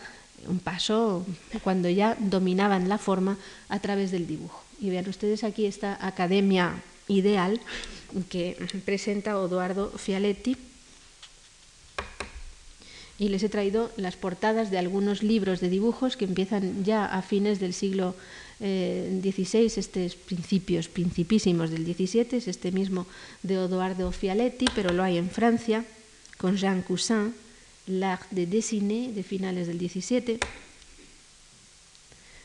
[0.47, 1.27] un paso
[1.63, 3.39] cuando ya dominaban la forma
[3.69, 4.63] a través del dibujo.
[4.81, 7.61] Y vean ustedes aquí esta academia ideal
[8.29, 10.57] que presenta Odoardo Fialetti.
[13.19, 17.21] Y les he traído las portadas de algunos libros de dibujos que empiezan ya a
[17.21, 18.15] fines del siglo
[18.61, 23.07] XVI, eh, estos principios, principísimos del XVII, es este mismo
[23.43, 25.85] de Odoardo Fialetti, pero lo hay en Francia,
[26.39, 27.35] con Jean Cousin
[27.91, 30.39] l'art de dessiner de finales del 17.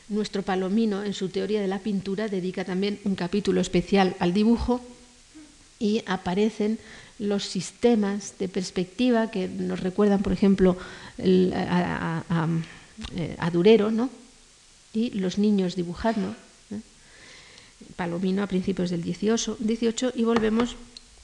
[0.08, 4.80] Nuestro Palomino, en su teoría de la pintura, dedica también un capítulo especial al dibujo
[5.78, 6.78] y aparecen
[7.18, 10.76] los sistemas de perspectiva que nos recuerdan, por ejemplo,
[11.18, 12.22] a,
[13.52, 14.10] Durero, ¿no?
[14.92, 16.34] y los niños dibujando.
[16.70, 16.80] ¿eh?
[17.96, 20.76] Palomino a principios del 18, 18 y volvemos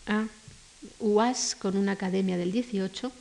[0.07, 0.27] a
[0.99, 3.13] UAS con una academia del 18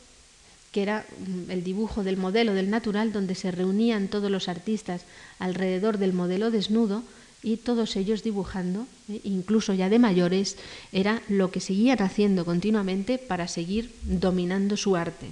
[0.72, 5.04] que era mm, el dibujo del modelo del natural, donde se reunían todos los artistas
[5.40, 7.04] alrededor del modelo desnudo
[7.44, 9.20] y todos ellos dibujando, ¿eh?
[9.24, 10.58] incluso ya de mayores,
[10.92, 15.28] era lo que seguían haciendo continuamente para seguir dominando su arte.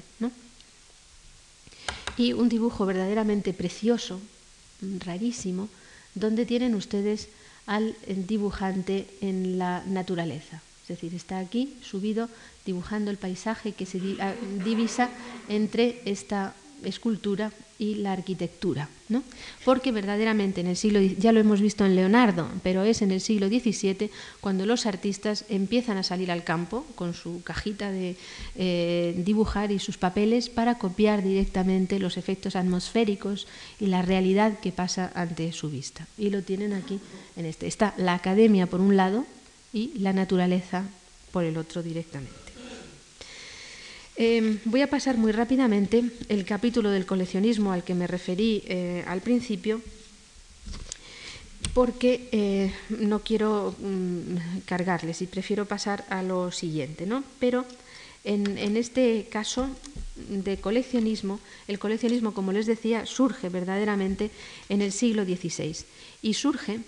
[2.17, 4.19] Y un dibujo verdaderamente precioso,
[4.81, 5.69] rarísimo,
[6.15, 7.29] donde tienen ustedes
[7.65, 10.61] al dibujante en la naturaleza.
[10.89, 12.29] Es decir, está aquí subido
[12.65, 14.33] dibujando el paisaje que se ah,
[14.65, 15.09] divisa
[15.47, 19.23] entre esta escultura y la arquitectura, ¿no?
[19.63, 23.21] Porque verdaderamente en el siglo ya lo hemos visto en Leonardo, pero es en el
[23.21, 24.09] siglo XVII
[24.41, 28.17] cuando los artistas empiezan a salir al campo con su cajita de
[28.55, 33.47] eh, dibujar y sus papeles para copiar directamente los efectos atmosféricos
[33.79, 36.05] y la realidad que pasa ante su vista.
[36.17, 36.99] Y lo tienen aquí
[37.37, 37.67] en este.
[37.67, 39.25] Está la academia por un lado,
[39.74, 40.86] y la naturaleza
[41.32, 42.49] por el otro directamente.
[44.22, 49.01] Em, voy a pasar muy rápidamente el capítulo del coleccionismo al que me referí eh,
[49.07, 49.82] al principio,
[51.74, 57.05] porque eh, no quiero mm, cargarles y prefiero pasar a lo siguiente.
[57.05, 57.24] ¿no?
[57.39, 57.63] Pero
[58.26, 59.70] en, en, este caso
[60.17, 61.39] de coleccionismo,
[61.70, 64.32] el coleccionismo, como les decía, surge verdaderamente
[64.67, 65.78] en el siglo XVI
[66.22, 66.82] y surge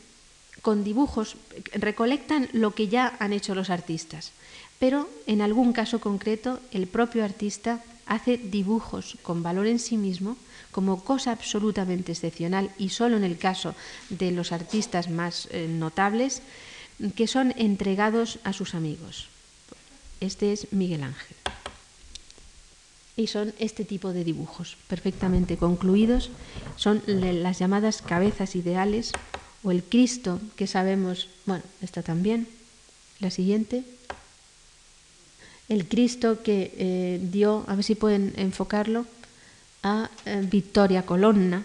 [0.62, 1.38] con dibujos,
[1.74, 4.32] recolectan lo que ya han hecho los artistas,
[4.80, 10.38] pero en algún caso concreto el propio artista hace dibujos con valor en sí mismo
[10.72, 13.76] como cosa absolutamente excepcional y solo en el caso
[14.09, 16.41] de los artistas más eh, notables
[17.16, 19.28] que son entregados a sus amigos.
[20.20, 21.36] Este es Miguel Ángel.
[23.18, 26.30] Y son este tipo de dibujos, perfectamente concluidos,
[26.76, 29.12] son las llamadas cabezas ideales
[29.64, 32.47] o el Cristo que sabemos, bueno, está también,
[33.20, 33.84] la siguiente,
[35.70, 39.05] el Cristo que eh, dio, a ver si pueden enfocarlo,
[39.84, 41.64] a eh, Victoria Colonna,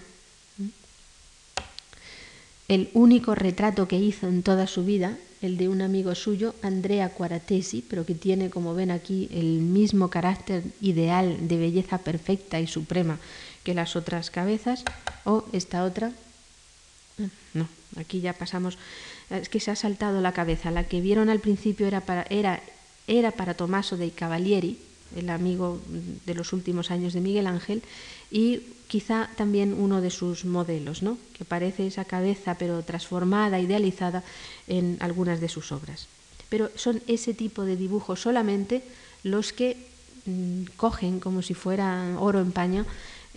[2.69, 7.11] el único retrato que hizo en toda su vida, el de un amigo suyo, Andrea
[7.11, 12.67] Quaratesi, pero que tiene, como ven aquí, el mismo carácter ideal de belleza perfecta y
[12.67, 13.19] suprema
[13.63, 14.85] que las otras cabezas,
[15.25, 16.13] o esta otra,
[17.97, 18.79] aquí ya pasamos,
[19.31, 20.71] es que se ha saltado la cabeza.
[20.71, 22.61] La que vieron al principio era para, era,
[23.33, 24.79] para Tommaso dei Cavalieri,
[25.15, 25.81] el amigo
[26.27, 27.83] de los últimos años de Miguel Ángel,
[28.31, 31.19] y quizá también uno de sus modelos, ¿no?
[31.37, 34.23] que parece esa cabeza pero transformada, idealizada
[34.67, 36.09] en algunas de sus obras.
[36.49, 38.83] Pero son ese tipo de dibujos solamente
[39.23, 39.77] los que
[40.27, 42.87] mm, cogen como si fuera oro en paño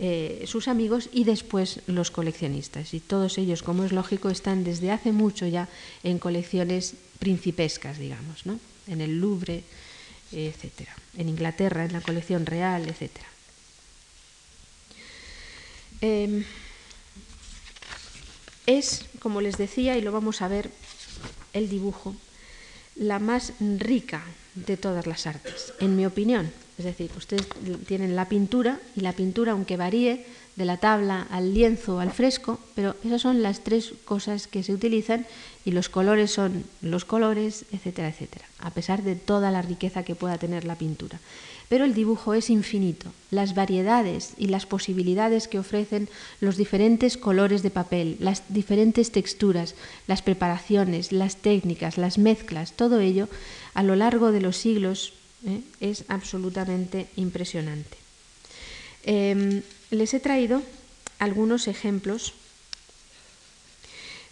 [0.02, 2.94] eh, sus amigos y después los coleccionistas.
[2.94, 5.68] Y todos ellos, como es lógico, están desde hace mucho ya
[6.04, 8.60] en colecciones principescas, digamos, ¿no?
[8.88, 9.64] en el Louvre,
[10.32, 10.88] etc.
[11.18, 13.12] En Inglaterra, en la colección real, etc.
[16.02, 16.46] Em,
[18.66, 20.72] es, como les decía, y lo vamos a ver,
[21.54, 22.16] el dibujo,
[22.96, 24.24] la más rica
[24.56, 26.52] de todas las artes, en mi opinión.
[26.80, 27.46] Es decir, ustedes
[27.88, 30.26] tienen la pintura y la pintura, aunque varíe
[30.56, 34.72] de la tabla al lienzo al fresco, pero esas son las tres cosas que se
[34.72, 35.26] utilizan
[35.66, 40.16] y los colores son los colores, etcétera, etcétera, a pesar de toda la riqueza que
[40.16, 41.20] pueda tener la pintura.
[41.68, 43.12] Pero el dibujo es infinito.
[43.30, 46.08] Las variedades y las posibilidades que ofrecen
[46.40, 49.76] los diferentes colores de papel, las diferentes texturas,
[50.08, 53.28] las preparaciones, las técnicas, las mezclas, todo ello
[53.74, 55.62] a lo largo de los siglos ¿eh?
[55.80, 57.98] es absolutamente impresionante.
[59.04, 59.62] Em,
[59.92, 60.62] les he traído
[61.20, 62.34] algunos ejemplos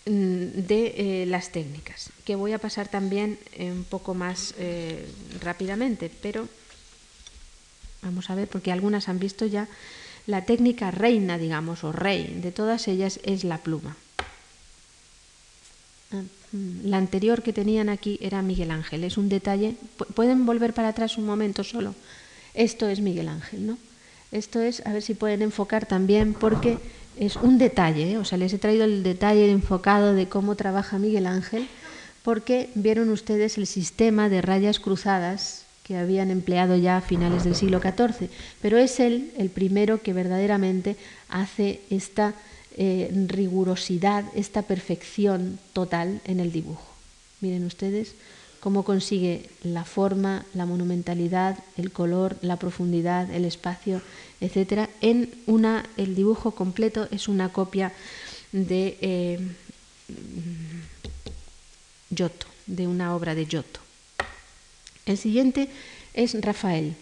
[0.06, 5.08] mm, de eh, las técnicas, que voy a pasar también un poco más eh,
[5.42, 6.48] rápidamente, pero
[8.02, 9.68] vamos a ver, porque algunas han visto ya,
[10.28, 13.96] la técnica reina, digamos, o rey de todas ellas es la pluma.
[16.52, 19.04] Mm, la anterior que tenían aquí era Miguel Ángel.
[19.04, 19.76] Es un detalle.
[20.14, 21.96] Pueden volver para atrás un momento solo.
[22.54, 23.78] Esto es Miguel Ángel, ¿no?
[24.32, 26.78] Esto es, a ver si pueden enfocar también, porque
[27.18, 28.12] es un detalle.
[28.12, 28.18] ¿eh?
[28.18, 31.68] O sea, les he traído el detalle enfocado de cómo trabaja Miguel Ángel,
[32.24, 37.56] porque vieron ustedes el sistema de rayas cruzadas que habían empleado ya a finales del
[37.56, 38.30] siglo XIV.
[38.62, 40.98] Pero es él el primero que verdaderamente
[41.30, 42.34] hace esta
[42.78, 46.86] eh, rigurosidad, esta perfección total en el dibujo.
[47.42, 48.14] Miren ustedes
[48.60, 54.02] cómo consigue la forma, la monumentalidad, el color, la profundidad, el espacio,
[54.42, 54.90] etcétera.
[55.02, 57.92] En una, el dibujo completo es una copia
[58.52, 59.40] de eh,
[62.66, 63.80] de una obra de Giotto.
[65.06, 65.70] El siguiente
[66.14, 66.96] es Rafael,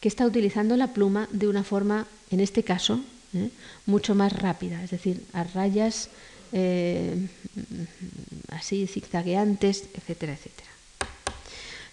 [0.00, 3.00] que está utilizando la pluma de una forma, en este caso,
[3.36, 3.50] ¿eh?
[3.86, 6.08] mucho más rápida, es decir, a rayas
[6.52, 7.28] eh,
[8.48, 10.68] así zigzagueantes, etcétera, etcétera.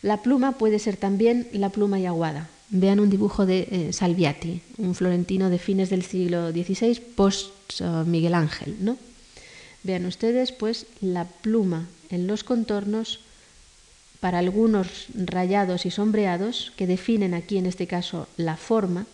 [0.01, 2.49] La pluma puede ser también la pluma y aguada.
[2.69, 8.33] Vean un dibujo de eh, Salviati, un florentino de fines del siglo XVI, post Miguel
[8.33, 8.75] Ángel.
[8.81, 8.97] ¿no?
[9.83, 13.19] Vean ustedes, pues, la pluma en los contornos
[14.23, 19.05] para algunos rayados y sombreados que definen aquí, en este caso, la forma,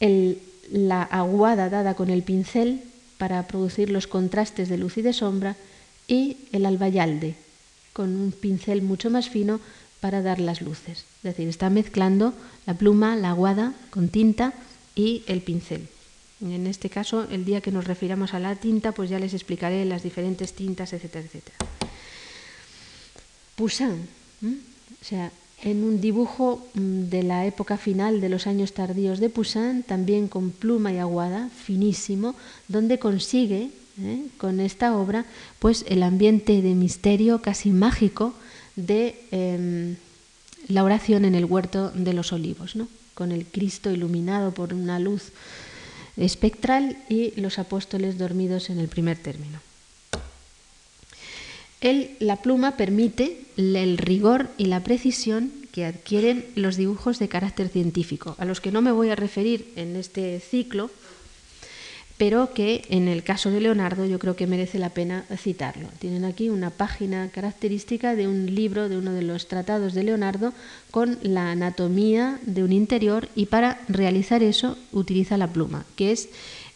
[0.00, 0.40] el
[0.70, 2.82] la aguada dada con el pincel
[3.18, 5.56] para producir los contrastes de luz y de sombra
[6.08, 7.34] y el albayalde
[7.92, 9.60] con un pincel mucho más fino
[10.00, 11.06] para dar las luces.
[11.18, 12.34] Es decir, está mezclando
[12.66, 14.52] la pluma, la aguada con tinta
[14.94, 15.88] y el pincel.
[16.42, 19.84] En este caso, el día que nos refiramos a la tinta, pues ya les explicaré
[19.86, 21.56] las diferentes tintas, etcétera, etcétera.
[23.54, 24.08] Poussin,
[24.42, 25.30] o sea,
[25.64, 30.28] en un dibujo mm, de la época final de los años tardíos de Poussin, también
[30.28, 32.34] con pluma y aguada, finísimo,
[32.68, 34.26] donde consigue ¿eh?
[34.36, 35.24] con esta obra
[35.58, 38.34] pues el ambiente de misterio casi mágico
[38.76, 39.96] de em,
[40.68, 42.86] la oración en el huerto de los olivos, ¿no?
[43.14, 45.32] con el Cristo iluminado por una luz
[46.16, 49.60] espectral y los apóstoles dormidos en el primer término.
[52.20, 58.36] La pluma permite el rigor y la precisión que adquieren los dibujos de carácter científico,
[58.38, 60.90] a los que no me voy a referir en este ciclo,
[62.16, 65.88] pero que en el caso de Leonardo yo creo que merece la pena citarlo.
[65.98, 70.54] Tienen aquí una página característica de un libro de uno de los tratados de Leonardo
[70.92, 76.28] con la anatomía de un interior y para realizar eso utiliza la pluma, que es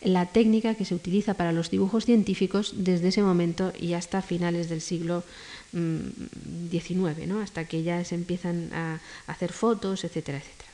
[0.03, 4.69] la técnica que se utiliza para los dibujos científicos desde ese momento y hasta finales
[4.69, 5.25] del siglo
[5.73, 7.41] 19, ¿no?
[7.41, 10.69] hasta que ya se empiezan a hacer fotos, etcétera, etcétera.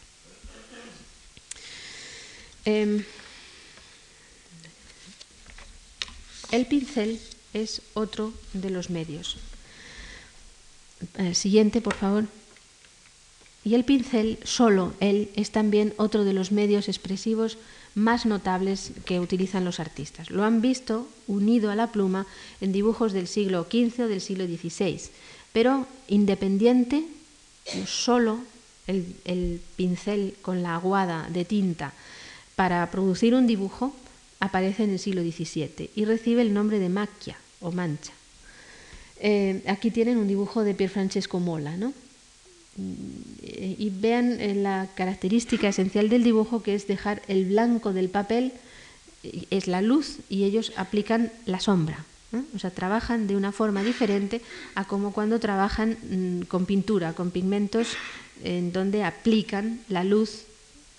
[2.67, 3.05] Em,
[6.51, 7.21] el pincel
[7.53, 9.37] es otro de los medios.
[11.17, 12.25] El siguiente, por favor.
[13.65, 17.59] Y el pincel, solo él, es también otro de los medios expresivos
[17.95, 20.31] más notables que utilizan los artistas.
[20.31, 22.27] Lo han visto unido a la pluma
[22.61, 25.01] en dibujos del siglo XV o del siglo XVI,
[25.53, 27.05] pero independiente,
[27.87, 28.41] solo
[28.87, 31.93] el, pincel con la aguada de tinta
[32.57, 33.95] para producir un dibujo
[34.41, 38.13] aparece en el siglo XVII y recibe el nombre de macchia o mancha.
[39.21, 41.95] Eh, aquí tienen un dibujo de Pier Francesco Mola, ¿no?
[42.77, 48.53] Y vean la característica esencial del dibujo que es dejar el blanco del papel,
[49.51, 52.05] es la luz y ellos aplican la sombra.
[52.55, 54.41] O sea, trabajan de una forma diferente
[54.75, 57.89] a como cuando trabajan mm, con pintura, con pigmentos
[58.43, 60.47] en donde aplican la luz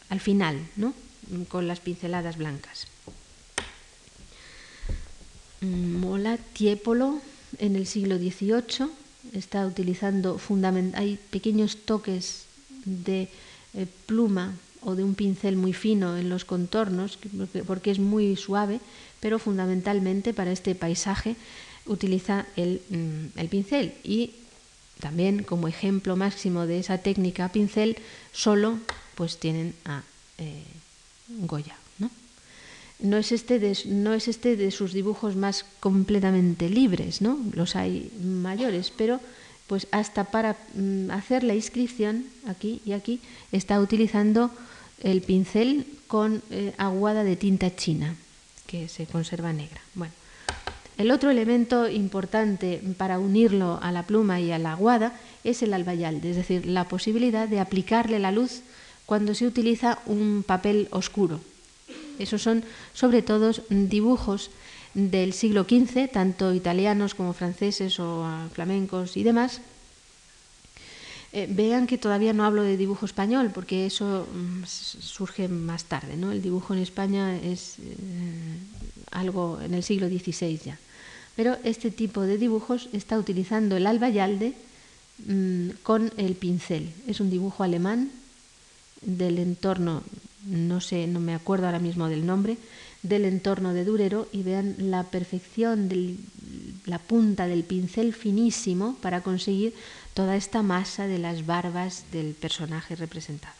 [0.07, 0.93] al final, ¿no?
[1.49, 2.87] con las pinceladas blancas.
[5.61, 7.19] Mola Tiepolo
[7.57, 8.87] en el siglo XVIII
[9.33, 10.39] está utilizando
[10.93, 12.45] hay pequeños toques
[12.85, 13.29] de
[13.73, 17.17] eh, pluma o de un pincel muy fino en los contornos
[17.65, 18.79] porque, es muy suave,
[19.19, 21.35] pero fundamentalmente para este paisaje
[21.85, 24.31] utiliza el, mm, el pincel y
[24.99, 27.97] también como ejemplo máximo de esa técnica pincel
[28.31, 28.79] solo
[29.15, 30.03] pues tienen a
[30.37, 30.63] eh,
[31.27, 31.75] Goya.
[32.99, 33.17] ¿No?
[33.17, 37.39] Es este de, no es este de sus dibujos más completamente libres, ¿no?
[37.53, 39.19] los hay mayores, pero
[39.67, 43.19] pues hasta para mm, hacer la inscripción aquí y aquí
[43.51, 44.51] está utilizando
[45.01, 48.15] el pincel con eh, aguada de tinta china,
[48.67, 49.81] que se conserva negra.
[49.95, 50.13] Bueno,
[50.97, 55.73] el otro elemento importante para unirlo a la pluma y a la aguada es el
[55.73, 58.61] albayalde, es decir, la posibilidad de aplicarle la luz
[59.05, 61.41] cuando se utiliza un papel oscuro.
[62.19, 62.63] Esos son
[62.93, 64.49] sobre todo dibujos
[64.93, 69.61] del siglo XV, tanto italianos como franceses o flamencos y demás.
[71.35, 76.15] Eh, vean que todavía no hablo de dibujo español, porque eso mm, surge más tarde.
[76.15, 76.31] ¿no?
[76.31, 77.93] El dibujo en España es eh,
[79.11, 80.79] algo en el siglo XVI ya.
[81.35, 84.53] Pero este tipo de dibujos está utilizando el albayalde
[85.27, 86.93] mm, con el pincel.
[87.05, 88.11] Es un dibujo alemán
[89.01, 90.03] del entorno,
[90.45, 92.57] no sé, no me acuerdo ahora mismo del nombre,
[93.03, 96.15] del entorno de Durero y vean la perfección de
[96.85, 99.73] la punta del pincel finísimo para conseguir
[100.13, 103.55] toda esta masa de las barbas del personaje representado.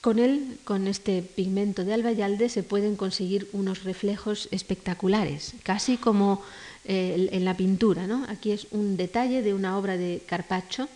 [0.00, 6.42] Con él, con este pigmento de albayalde, se pueden conseguir unos reflejos espectaculares, casi como
[6.86, 8.06] eh, en la pintura.
[8.06, 8.24] ¿no?
[8.28, 10.88] Aquí es un detalle de una obra de Carpaccio.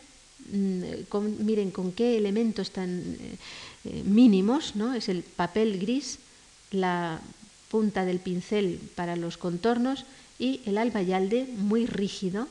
[0.52, 0.82] Mm,
[1.40, 3.36] miren con qué elementos tan eh,
[3.84, 4.94] eh, mínimos, ¿no?
[4.94, 6.18] es el papel gris,
[6.70, 7.20] la
[7.70, 10.04] punta del pincel para los contornos
[10.38, 12.48] y el albayalde muy rígido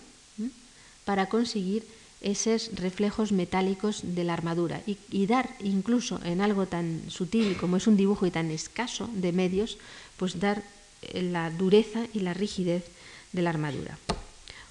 [1.05, 1.83] para conseguir
[2.23, 7.85] esos reflejos metálicos de la armadura y, dar incluso en algo tan sutil como es
[7.85, 9.77] un dibujo y tan escaso de medios,
[10.17, 10.63] pues dar
[11.01, 12.85] eh, la dureza y la rigidez
[13.33, 13.99] de la armadura.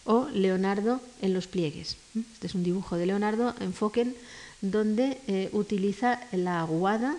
[0.05, 1.97] O Leonardo en los pliegues.
[2.35, 4.15] Este es un dibujo de Leonardo, enfoquen,
[4.61, 7.17] donde eh, utiliza la aguada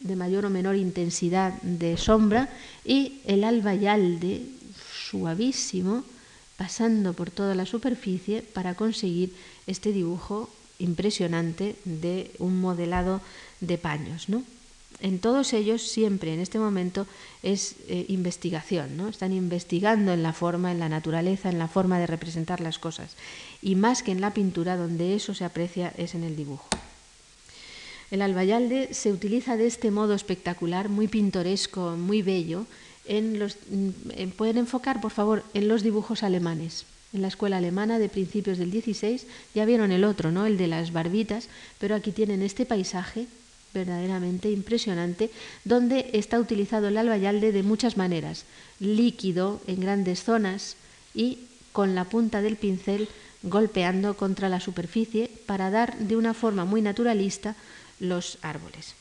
[0.00, 2.48] de mayor o menor intensidad de sombra
[2.84, 4.42] y el albayalde
[4.92, 6.04] suavísimo
[6.56, 9.32] pasando por toda la superficie para conseguir
[9.66, 13.20] este dibujo impresionante de un modelado
[13.60, 14.28] de paños.
[14.28, 14.42] ¿no?
[15.00, 17.06] En todos ellos siempre en este momento
[17.42, 19.08] es eh, investigación, ¿no?
[19.08, 23.16] están investigando en la forma, en la naturaleza, en la forma de representar las cosas.
[23.60, 26.68] Y más que en la pintura, donde eso se aprecia es en el dibujo.
[28.10, 32.66] El albayalde se utiliza de este modo espectacular, muy pintoresco, muy bello,
[33.06, 33.56] en los,
[34.36, 36.84] pueden enfocar, por favor, en los dibujos alemanes.
[37.12, 40.46] En la escuela alemana de principios del 16 ya vieron el otro, ¿no?
[40.46, 43.26] el de las barbitas, pero aquí tienen este paisaje
[43.72, 45.30] verdaderamente impresionante,
[45.64, 48.44] donde está utilizado el albayalde de muchas maneras,
[48.80, 50.76] líquido en grandes zonas
[51.14, 51.38] y
[51.72, 53.08] con la punta del pincel
[53.42, 57.56] golpeando contra la superficie para dar de una forma muy naturalista
[57.98, 58.94] los árboles.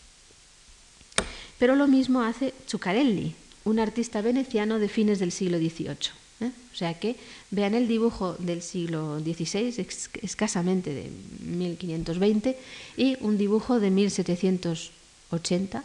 [1.59, 3.35] Pero lo mismo hace Zuccarelli,
[3.65, 6.20] un artista veneciano de fines del siglo XVIII.
[6.41, 6.51] ¿Eh?
[6.73, 7.15] O sea que
[7.51, 9.85] vean el dibujo del siglo XVI,
[10.21, 11.09] escasamente de
[11.45, 12.57] 1520,
[12.97, 15.83] y un dibujo de 1780,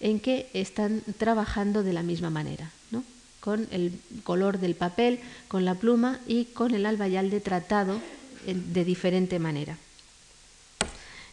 [0.00, 3.04] en que están trabajando de la misma manera, ¿no?
[3.40, 3.92] con el
[4.24, 8.00] color del papel, con la pluma y con el albayalde tratado
[8.46, 9.76] de diferente manera.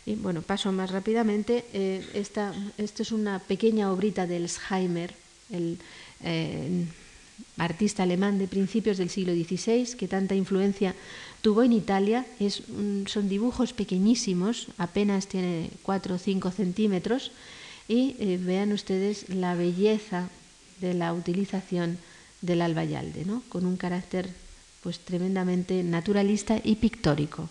[0.06, 1.66] Y bueno, paso más rápidamente.
[1.74, 5.14] Eh, esta, esto es una pequeña obrita del Scheimer,
[5.50, 5.80] el
[6.24, 6.86] eh,
[7.57, 10.95] artista alemán de principios del siglo XVI, que tanta influencia
[11.41, 12.26] tuvo en Italia.
[12.40, 12.64] Es
[13.06, 17.32] son dibujos pequeñísimos, apenas tiene 4 o 5 centímetros,
[17.88, 20.30] y eh, vean ustedes la belleza
[20.82, 21.98] de la utilización
[22.41, 23.44] del albayalde, ¿no?
[23.49, 24.30] con un carácter
[24.82, 27.49] pues tremendamente naturalista y pictórico.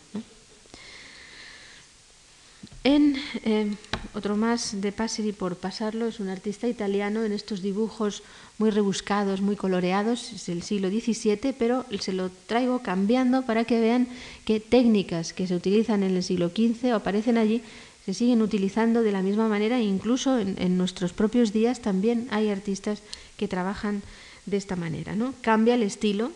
[2.84, 3.74] En eh,
[4.12, 8.22] otro más de Passeri por pasarlo, es un artista italiano en estos dibujos
[8.58, 13.80] muy rebuscados, muy coloreados, es del siglo XVII, pero se lo traigo cambiando para que
[13.80, 14.06] vean
[14.44, 17.62] que técnicas que se utilizan en el siglo XV o aparecen allí
[18.04, 23.00] se siguen utilizando de la misma manera, incluso en, nuestros propios días también hay artistas
[23.38, 24.02] que trabajan
[24.44, 25.16] de esta manera.
[25.16, 25.32] ¿no?
[25.40, 26.30] Cambia el estilo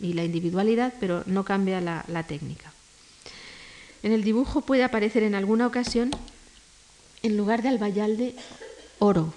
[0.00, 2.72] y la individualidad, pero no cambia la técnica.
[4.02, 6.10] En el dibujo puede aparecer en alguna ocasión,
[7.22, 8.34] en lugar de albayalde,
[8.98, 9.32] oro.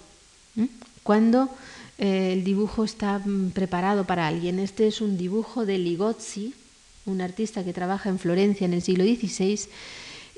[1.03, 1.49] Cuando
[1.97, 4.59] eh, el dibujo está mm, preparado para alguien.
[4.59, 6.53] Este es un dibujo de Ligozzi,
[7.05, 9.59] un artista que trabaja en Florencia en el siglo XVI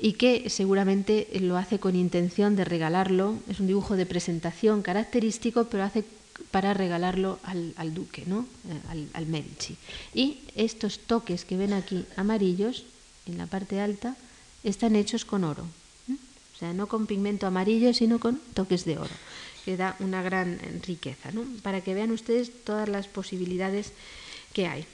[0.00, 3.36] y que seguramente lo hace con intención de regalarlo.
[3.48, 6.04] Es un dibujo de presentación característico, pero hace
[6.52, 8.46] para regalarlo al, duque, ¿no?
[8.68, 9.76] Eh, al, al Medici.
[10.14, 12.84] Y estos toques que ven aquí amarillos
[13.28, 14.16] en la parte alta,
[14.64, 15.64] están hechos con oro.
[16.08, 19.14] O sea, no con pigmento amarillo, sino con toques de oro,
[19.64, 21.44] que da una gran riqueza, ¿no?
[21.62, 23.92] para que vean ustedes todas las posibilidades
[24.52, 24.84] que hay.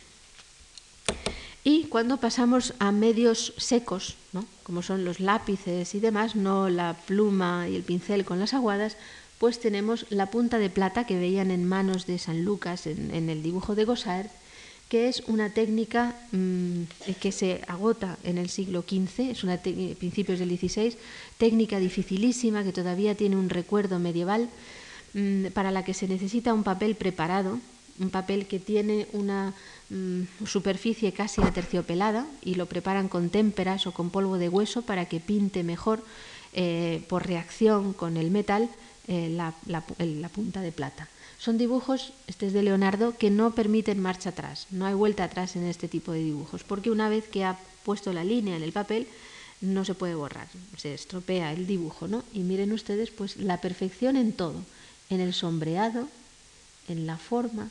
[1.64, 4.44] Y cuando pasamos a medios secos, ¿no?
[4.62, 8.98] como son los lápices y demás, no la pluma y el pincel con las aguadas,
[9.38, 13.42] pues tenemos la punta de plata que veían en manos de San Lucas en, el
[13.42, 14.28] dibujo de Gossard,
[14.94, 16.82] que es una técnica mm,
[17.20, 20.94] que se agota en el siglo XV, es una principios del XVI,
[21.36, 24.48] técnica dificilísima que todavía tiene un recuerdo medieval,
[25.14, 27.58] mm, para la que se necesita un papel preparado,
[27.98, 29.52] un papel que tiene una
[29.90, 35.06] mm, superficie casi aterciopelada y lo preparan con témperas o con polvo de hueso para
[35.06, 36.04] que pinte mejor
[36.52, 38.70] eh, por reacción con el metal
[39.08, 41.08] eh, la punta de plata.
[41.44, 44.66] Son dibujos, este es de Leonardo, que no permiten marcha atrás.
[44.70, 48.14] No hay vuelta atrás en este tipo de dibujos, porque una vez que ha puesto
[48.14, 49.06] la línea en el papel,
[49.60, 50.48] no se puede borrar,
[50.78, 52.24] se estropea el dibujo, ¿no?
[52.32, 54.54] Y miren ustedes, pues la perfección en todo,
[55.10, 56.08] en el sombreado,
[56.88, 57.68] en la forma,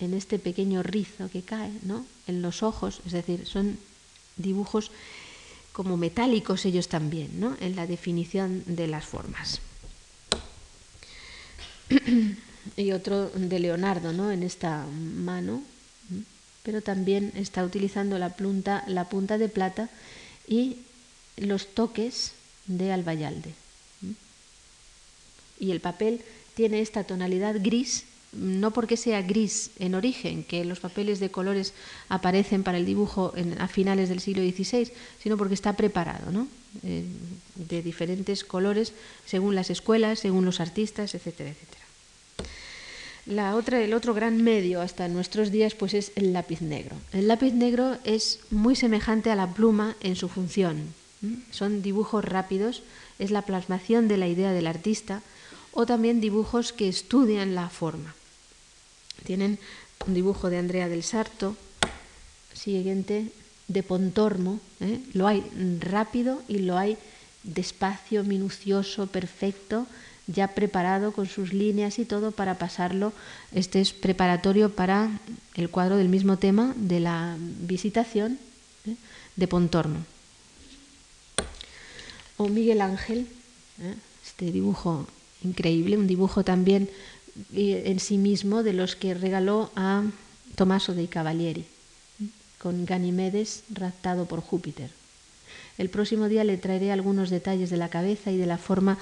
[0.00, 2.04] en este pequeño rizo que cae, ¿no?
[2.26, 3.78] En los ojos, es decir, son
[4.36, 4.90] dibujos
[5.72, 7.56] como metálicos ellos también, ¿no?
[7.60, 9.60] En la definición de las formas.
[12.76, 14.30] y otro de Leonardo ¿no?
[14.30, 15.62] en esta mano,
[16.62, 19.90] pero también está utilizando la punta, la punta de plata
[20.48, 20.78] y
[21.36, 22.32] los toques
[22.66, 23.54] de albayalde.
[25.60, 26.22] Y el papel
[26.54, 31.72] tiene esta tonalidad gris, no porque sea gris en origen, que los papeles de colores
[32.08, 34.90] aparecen para el dibujo a finales del siglo XVI,
[35.22, 36.48] sino porque está preparado, ¿no?
[36.82, 37.04] Eh,
[37.54, 38.92] de diferentes colores
[39.26, 41.73] según las escuelas, según los artistas, etcétera, etcétera.
[43.26, 46.96] La otra, el otro gran medio hasta nuestros días pues es el lápiz negro.
[47.12, 50.92] El lápiz negro es muy semejante a la pluma en su función.
[51.50, 52.82] Son dibujos rápidos,
[53.18, 55.22] es la plasmación de la idea del artista
[55.72, 58.14] o también dibujos que estudian la forma.
[59.24, 59.58] Tienen
[60.06, 61.56] un dibujo de Andrea del Sarto,
[62.52, 63.32] siguiente
[63.68, 65.00] de Pontormo, ¿eh?
[65.14, 65.42] lo hay
[65.80, 66.98] rápido y lo hay
[67.42, 69.86] despacio, minucioso, perfecto,
[70.26, 73.12] ya preparado con sus líneas y todo para pasarlo.
[73.52, 75.10] Este es preparatorio para
[75.54, 78.38] el cuadro del mismo tema de la visitación
[78.86, 78.96] ¿eh?
[79.36, 79.98] de Pontormo.
[82.36, 83.28] O Miguel Ángel,
[83.80, 83.94] ¿eh?
[84.26, 85.06] este dibujo
[85.42, 86.88] increíble, un dibujo también
[87.52, 90.04] eh, en sí mismo de los que regaló a
[90.56, 91.66] Tomaso de Cavalieri,
[92.58, 94.90] con Ganimedes raptado por Júpiter.
[95.76, 98.98] El próximo día le traeré algunos detalles de la cabeza y de la forma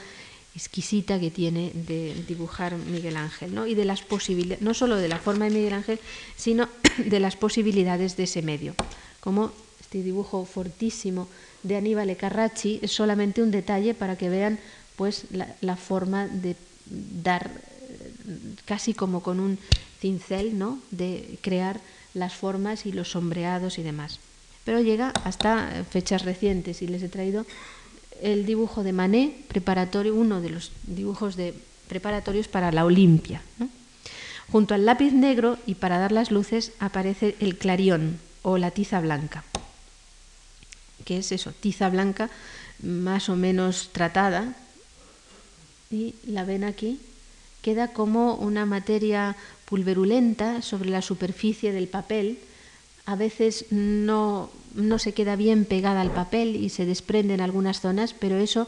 [0.55, 3.67] exquisita que tiene de dibujar Miguel Ángel, ¿no?
[3.67, 5.99] y de las posibilidades, no solo de la forma de Miguel Ángel,
[6.37, 6.69] sino
[6.99, 8.75] de las posibilidades de ese medio.
[9.21, 11.29] Como este dibujo fortísimo
[11.63, 14.59] de Aníbal Carracci es solamente un detalle para que vean
[14.97, 16.57] pues la, forma de
[17.23, 17.51] dar
[18.67, 19.59] casi como con un
[20.01, 20.79] cincel, ¿no?
[20.91, 21.81] de crear
[22.15, 24.21] las formas y los sombreados y demás.
[24.65, 27.47] Pero llega hasta fechas recientes y les he traído
[28.23, 31.55] el dibujo de Manet, preparatorio, uno de los dibujos de
[31.89, 33.43] preparatorios para la Olimpia.
[34.51, 39.01] Junto al lápiz negro y para dar las luces aparece el clarión o la tiza
[39.01, 39.45] blanca,
[41.05, 42.31] que es eso, tiza blanca
[42.83, 44.55] más o menos tratada,
[45.91, 47.01] y la ven aquí,
[47.61, 49.37] queda como una materia
[49.67, 52.39] pulverulenta sobre la superficie del papel,
[53.07, 57.81] a veces no, no se queda bien pegada al papel y se desprende en algunas
[57.81, 58.67] zonas, pero eso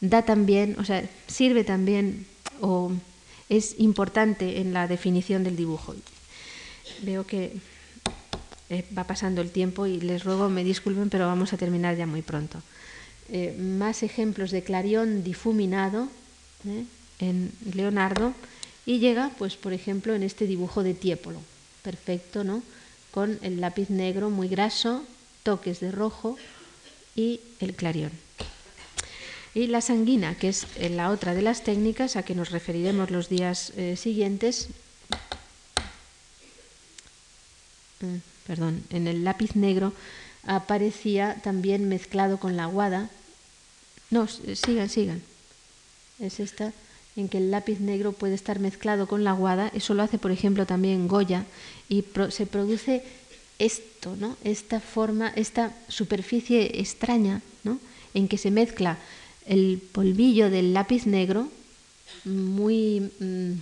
[0.00, 2.26] da también, o sea, sirve también
[2.60, 2.92] o
[3.48, 5.94] es importante en la definición del dibujo.
[7.02, 7.52] Veo que
[8.70, 12.06] eh, va pasando el tiempo y les ruego me disculpen, pero vamos a terminar ya
[12.06, 12.58] muy pronto.
[13.28, 16.08] eh, más ejemplos de clarión difuminado
[16.66, 16.84] ¿eh?
[17.18, 18.34] en Leonardo
[18.84, 21.40] y llega, pues, por ejemplo, en este dibujo de Tiepolo,
[21.82, 22.62] perfecto, ¿no?
[23.10, 25.04] Con el lápiz negro muy graso,
[25.42, 26.36] toques de rojo
[27.14, 28.12] y el clarión.
[29.54, 33.10] Y la sanguina, que es eh, la otra de las técnicas a que nos referiremos
[33.10, 34.68] los días siguientes,
[38.00, 38.16] mm,
[38.46, 39.92] perdón, en el lápiz negro
[40.44, 43.10] aparecía también mezclado con la guada.
[44.10, 45.22] No, sigan, sigan.
[46.18, 46.72] Es esta
[47.16, 49.70] en que el lápiz negro puede estar mezclado con la guada.
[49.74, 51.44] Eso lo hace, por ejemplo, también Goya
[51.88, 53.04] y se produce
[53.64, 54.36] esto, ¿no?
[54.44, 57.78] Esta forma, esta superficie extraña, ¿no?
[58.14, 58.98] En que se mezcla
[59.46, 61.48] el polvillo del lápiz negro
[62.24, 63.52] muy mm,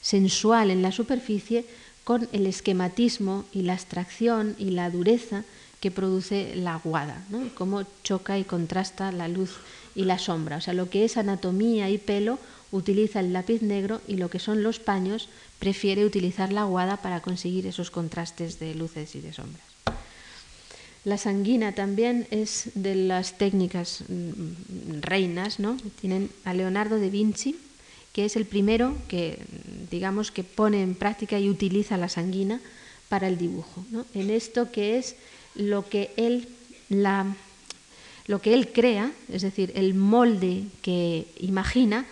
[0.00, 1.64] sensual en la superficie
[2.04, 5.44] con el esquematismo y la abstracción y la dureza
[5.80, 7.48] que produce la aguada, ¿no?
[7.54, 9.56] cómo choca y contrasta la luz
[9.94, 10.56] y la sombra.
[10.56, 12.38] O sea, lo que es anatomía y pelo
[12.72, 15.28] utiliza el lápiz negro y lo que son los paños
[15.58, 19.64] prefiere utilizar la aguada para conseguir esos contrastes de luces y de sombras.
[21.04, 25.78] La sanguina también es de las técnicas mm, reinas, ¿no?
[26.00, 27.56] Tienen a Leonardo da Vinci,
[28.12, 29.38] que es el primero que,
[29.90, 32.60] digamos, que pone en práctica y utiliza la sanguina
[33.08, 33.84] para el dibujo.
[34.14, 35.16] En esto que es
[35.54, 36.48] lo que él,
[36.90, 37.34] la,
[38.26, 42.06] lo que él crea, es decir, el molde que imagina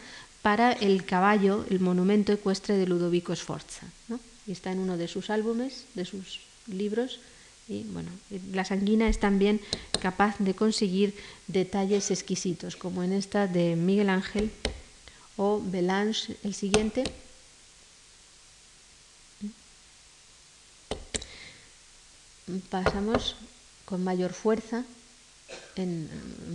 [0.48, 3.86] para el caballo, el monumento ecuestre de Ludovico Sforza.
[4.08, 4.18] ¿no?
[4.46, 7.20] Está en uno de sus álbumes, de sus libros.
[7.68, 8.08] Y bueno,
[8.54, 9.60] la sanguina es también
[10.00, 11.14] capaz de conseguir
[11.48, 14.50] detalles exquisitos, como en esta de Miguel Ángel
[15.36, 17.04] o Belange, el siguiente.
[22.70, 23.36] pasamos
[23.84, 24.86] con mayor fuerza,
[25.76, 26.08] en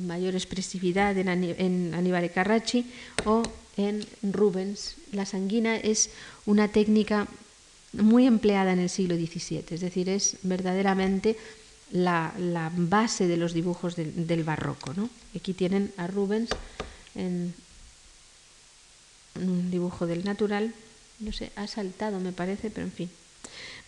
[0.06, 2.86] mayor expresividad en, Aníbal Carracci
[3.26, 3.44] o
[3.78, 4.96] en Rubens.
[5.12, 6.10] La sanguina es
[6.46, 7.28] una técnica
[7.94, 11.38] muy empleada en el siglo XVII, es decir, es verdaderamente
[11.92, 12.34] la,
[12.76, 14.94] base de los dibujos del barroco.
[15.36, 16.50] Aquí tienen a Rubens
[17.16, 17.54] en
[19.36, 20.74] un dibujo del natural,
[21.20, 23.10] no sé, ha saltado me parece, pero en fin.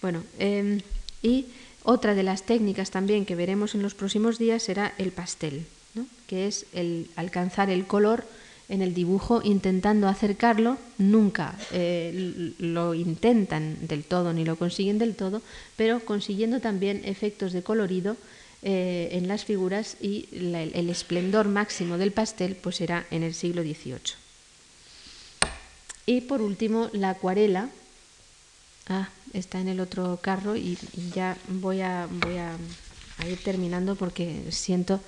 [0.02, 0.80] Bueno, em,
[1.22, 1.48] y
[1.86, 5.66] otra de las técnicas también que veremos en los próximos días será el pastel,
[6.28, 8.26] que es el alcanzar el color
[8.68, 15.16] en el dibujo intentando acercarlo, nunca eh, lo intentan del todo ni lo consiguen del
[15.16, 15.42] todo,
[15.78, 18.18] pero consiguiendo también efectos de colorido
[18.64, 23.62] eh, en las figuras y el esplendor máximo del pastel pues será en el siglo
[23.62, 24.18] XVIII.
[26.08, 27.70] Y por último, la acuarela,
[28.88, 30.78] Ah, está en el otro carro y,
[31.14, 32.56] ya voy a, voy a,
[33.28, 35.00] ir terminando porque siento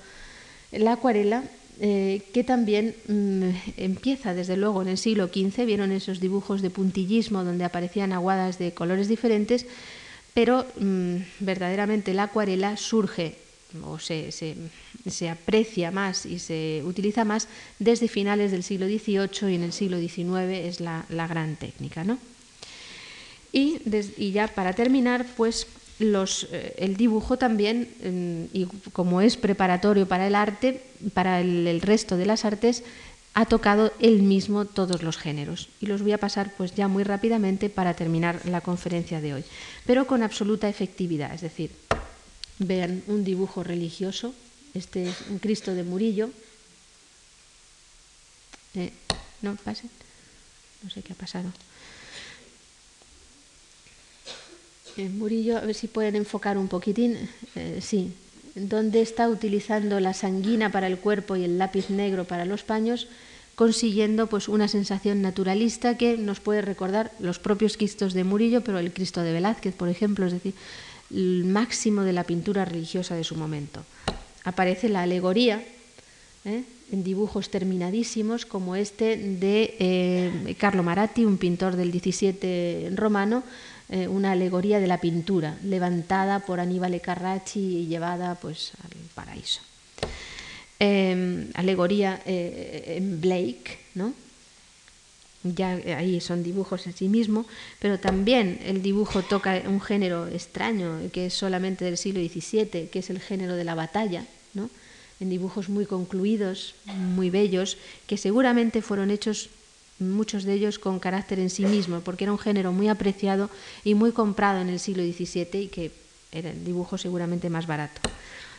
[0.72, 1.44] la acuarela
[1.78, 6.70] eh, que también mm, empieza desde luego en el siglo XV, vieron esos dibujos de
[6.70, 9.64] puntillismo donde aparecían aguadas de colores diferentes,
[10.34, 13.36] pero mm, verdaderamente la acuarela surge
[13.84, 17.46] o se, se, aprecia más y se utiliza más
[17.78, 22.02] desde finales del siglo XVIII y en el siglo XIX es la, la gran técnica.
[22.02, 22.18] ¿no?
[23.52, 25.66] Y, ya para terminar, pues
[26.00, 30.82] eh, el dibujo también, y como es preparatorio para el arte,
[31.14, 32.84] para el, resto de las artes,
[33.34, 35.68] ha tocado él mismo todos los géneros.
[35.80, 39.44] Y los voy a pasar pues ya muy rápidamente para terminar la conferencia de hoy.
[39.86, 41.70] Pero con absoluta efectividad, es decir,
[42.58, 44.34] vean un dibujo religioso,
[44.74, 46.30] este es un Cristo de Murillo.
[48.74, 48.92] Eh,
[49.42, 49.90] no, pasen.
[50.82, 51.50] No sé qué ha pasado.
[55.04, 57.16] Murillo, a ver si pueden enfocar un poquitín.
[57.54, 58.12] Eh, sí,
[58.54, 63.06] donde está utilizando la sanguina para el cuerpo y el lápiz negro para los paños,
[63.54, 68.78] consiguiendo pues una sensación naturalista que nos puede recordar los propios Cristos de Murillo, pero
[68.78, 70.54] el Cristo de Velázquez, por ejemplo, es decir,
[71.10, 73.84] el máximo de la pintura religiosa de su momento.
[74.44, 75.62] Aparece la alegoría
[76.44, 76.62] ¿eh?
[76.92, 83.42] en dibujos terminadísimos como este de eh, Carlo Maratti, un pintor del 17 romano,
[83.90, 89.60] eh, una alegoría de la pintura, levantada por Aníbal Carracci y llevada pues, al paraíso.
[90.78, 94.14] Em, alegoría eh, en Blake, ¿no?
[95.42, 97.46] ya ahí son dibujos en sí mismo,
[97.78, 102.98] pero también el dibujo toca un género extraño que es solamente del siglo XVII, que
[102.98, 104.68] es el género de la batalla, ¿no?
[105.20, 109.50] en dibujos muy concluidos, muy bellos, que seguramente fueron hechos
[109.98, 113.50] muchos de ellos con carácter en sí mismo, porque era un género muy apreciado
[113.84, 115.92] y muy comprado en el siglo XVII y que
[116.32, 118.00] era el dibujo seguramente más barato.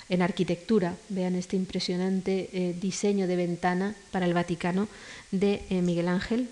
[0.10, 0.95] en arquitectura.
[1.10, 4.88] Vean este impresionante eh, diseño de ventana para el Vaticano
[5.30, 6.49] de eh, Miguel Ángel.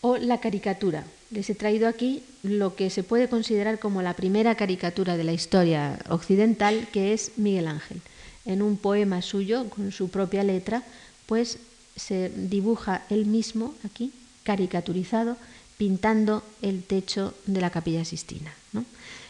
[0.00, 1.02] O la caricatura.
[1.32, 5.32] Les he traído aquí lo que se puede considerar como la primera caricatura de la
[5.32, 8.00] historia occidental, que es Miguel Ángel.
[8.44, 10.84] En un poema suyo, con su propia letra,
[11.26, 11.58] pues
[11.96, 14.12] se dibuja él mismo aquí,
[14.42, 15.36] caricaturizado,
[15.78, 18.52] pintando el techo de la capilla Sistina.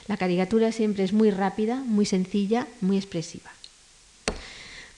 [0.07, 3.51] La caricatura siempre es muy rápida, muy sencilla, muy expresiva.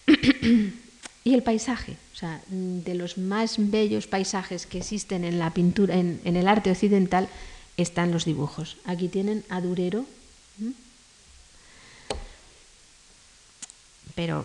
[1.24, 5.94] y el paisaje, o sea, de los más bellos paisajes que existen en la pintura,
[5.94, 7.28] en, el arte occidental,
[7.76, 8.78] están los dibujos.
[8.84, 10.06] Aquí tienen a Durero,
[14.16, 14.44] pero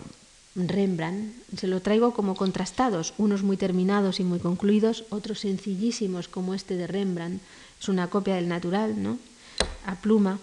[0.54, 6.54] Rembrandt se lo traigo como contrastados, unos muy terminados y muy concluidos, otros sencillísimos como
[6.54, 7.40] este de Rembrandt,
[7.80, 9.18] es una copia del natural, ¿no?
[9.86, 10.38] A pluma,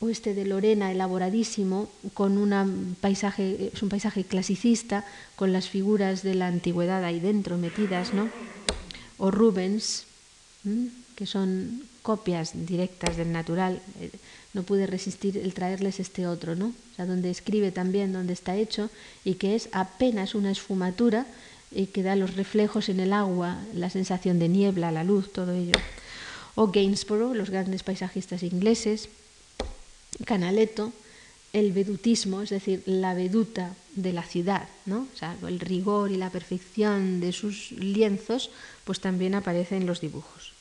[0.00, 2.36] o este de Lorena elaboradísimo con
[3.00, 5.04] paisaje es un paisaje clasicista
[5.36, 8.28] con las figuras de la antigüedad ahí dentro metidas, ¿no?
[9.16, 10.06] O Rubens,
[11.16, 13.80] que son copias directas del natural.
[14.00, 14.10] Eh,
[14.52, 16.66] no pude resistir el traerles este otro, ¿no?
[16.66, 18.90] O sea, donde escribe también donde está hecho
[19.24, 21.26] y que es apenas una esfumatura
[21.72, 25.52] y que da los reflejos en el agua, la sensación de niebla, la luz, todo
[25.52, 25.74] ello.
[26.54, 29.08] O Gainsborough, los grandes paisajistas ingleses,
[30.24, 30.92] Canaletto,
[31.52, 35.08] el vedutismo, es decir, la veduta de la ciudad, ¿no?
[35.12, 38.50] O sea, el rigor y la perfección de sus lienzos,
[38.84, 40.53] pues también aparece en los dibujos.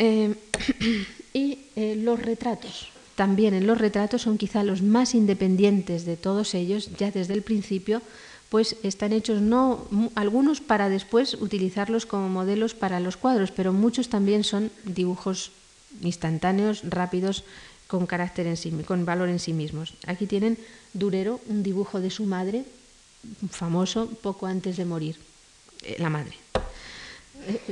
[0.00, 0.34] Eh,
[1.34, 2.88] y eh, los retratos.
[3.16, 7.42] También en los retratos son quizá los más independientes de todos ellos, ya desde el
[7.42, 8.00] principio,
[8.48, 14.08] pues están hechos no algunos para después utilizarlos como modelos para los cuadros, pero muchos
[14.08, 15.52] también son dibujos
[16.00, 17.44] instantáneos, rápidos,
[17.86, 19.94] con carácter en sí, con valor en sí mismos.
[20.06, 20.56] Aquí tienen
[20.94, 22.64] Durero, un dibujo de su madre,
[23.50, 25.16] famoso poco antes de morir,
[25.82, 26.34] eh, la madre.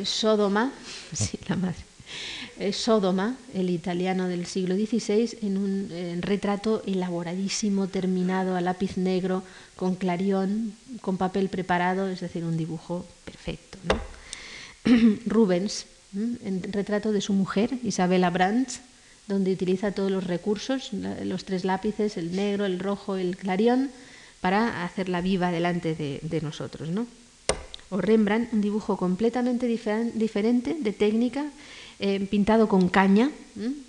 [0.04, 0.72] Sodoma,
[1.14, 1.87] sí, la madre.
[2.72, 5.88] Sodoma, el italiano del siglo XVI, en un
[6.20, 9.42] retrato elaboradísimo, terminado a lápiz negro,
[9.76, 13.78] con clarión, con papel preparado, es decir, un dibujo perfecto.
[15.26, 18.80] Rubens, en retrato de su mujer, Isabella Brandt,
[19.28, 23.90] donde utiliza todos los recursos, los tres lápices, el negro, el rojo, el clarión,
[24.40, 26.88] para hacerla viva delante de, nosotros.
[26.88, 27.06] ¿no?
[27.90, 31.50] O Rembrandt, un dibujo completamente diferente de técnica
[32.00, 33.30] eh, pintado con caña,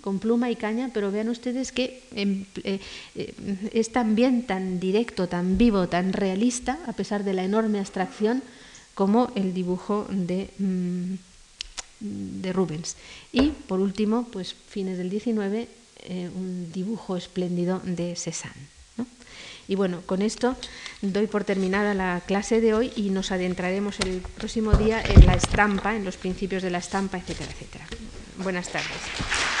[0.00, 2.80] con pluma y caña, pero vean ustedes que em, eh,
[3.14, 3.34] eh,
[3.72, 8.42] es también tan directo, tan vivo, tan realista, a pesar de la enorme abstracción,
[8.94, 11.14] como el dibujo de, mm,
[12.42, 12.96] de Rubens.
[13.32, 15.68] Y por último, pues fines del 19,
[16.34, 18.79] un dibujo espléndido de Cézanne.
[19.70, 20.56] Y bueno, con esto
[21.00, 25.34] doy por terminada la clase de hoy y nos adentraremos el próximo día en la
[25.34, 27.86] estampa, en los principios de la estampa, etcétera, etcétera.
[28.42, 29.59] Buenas tardes.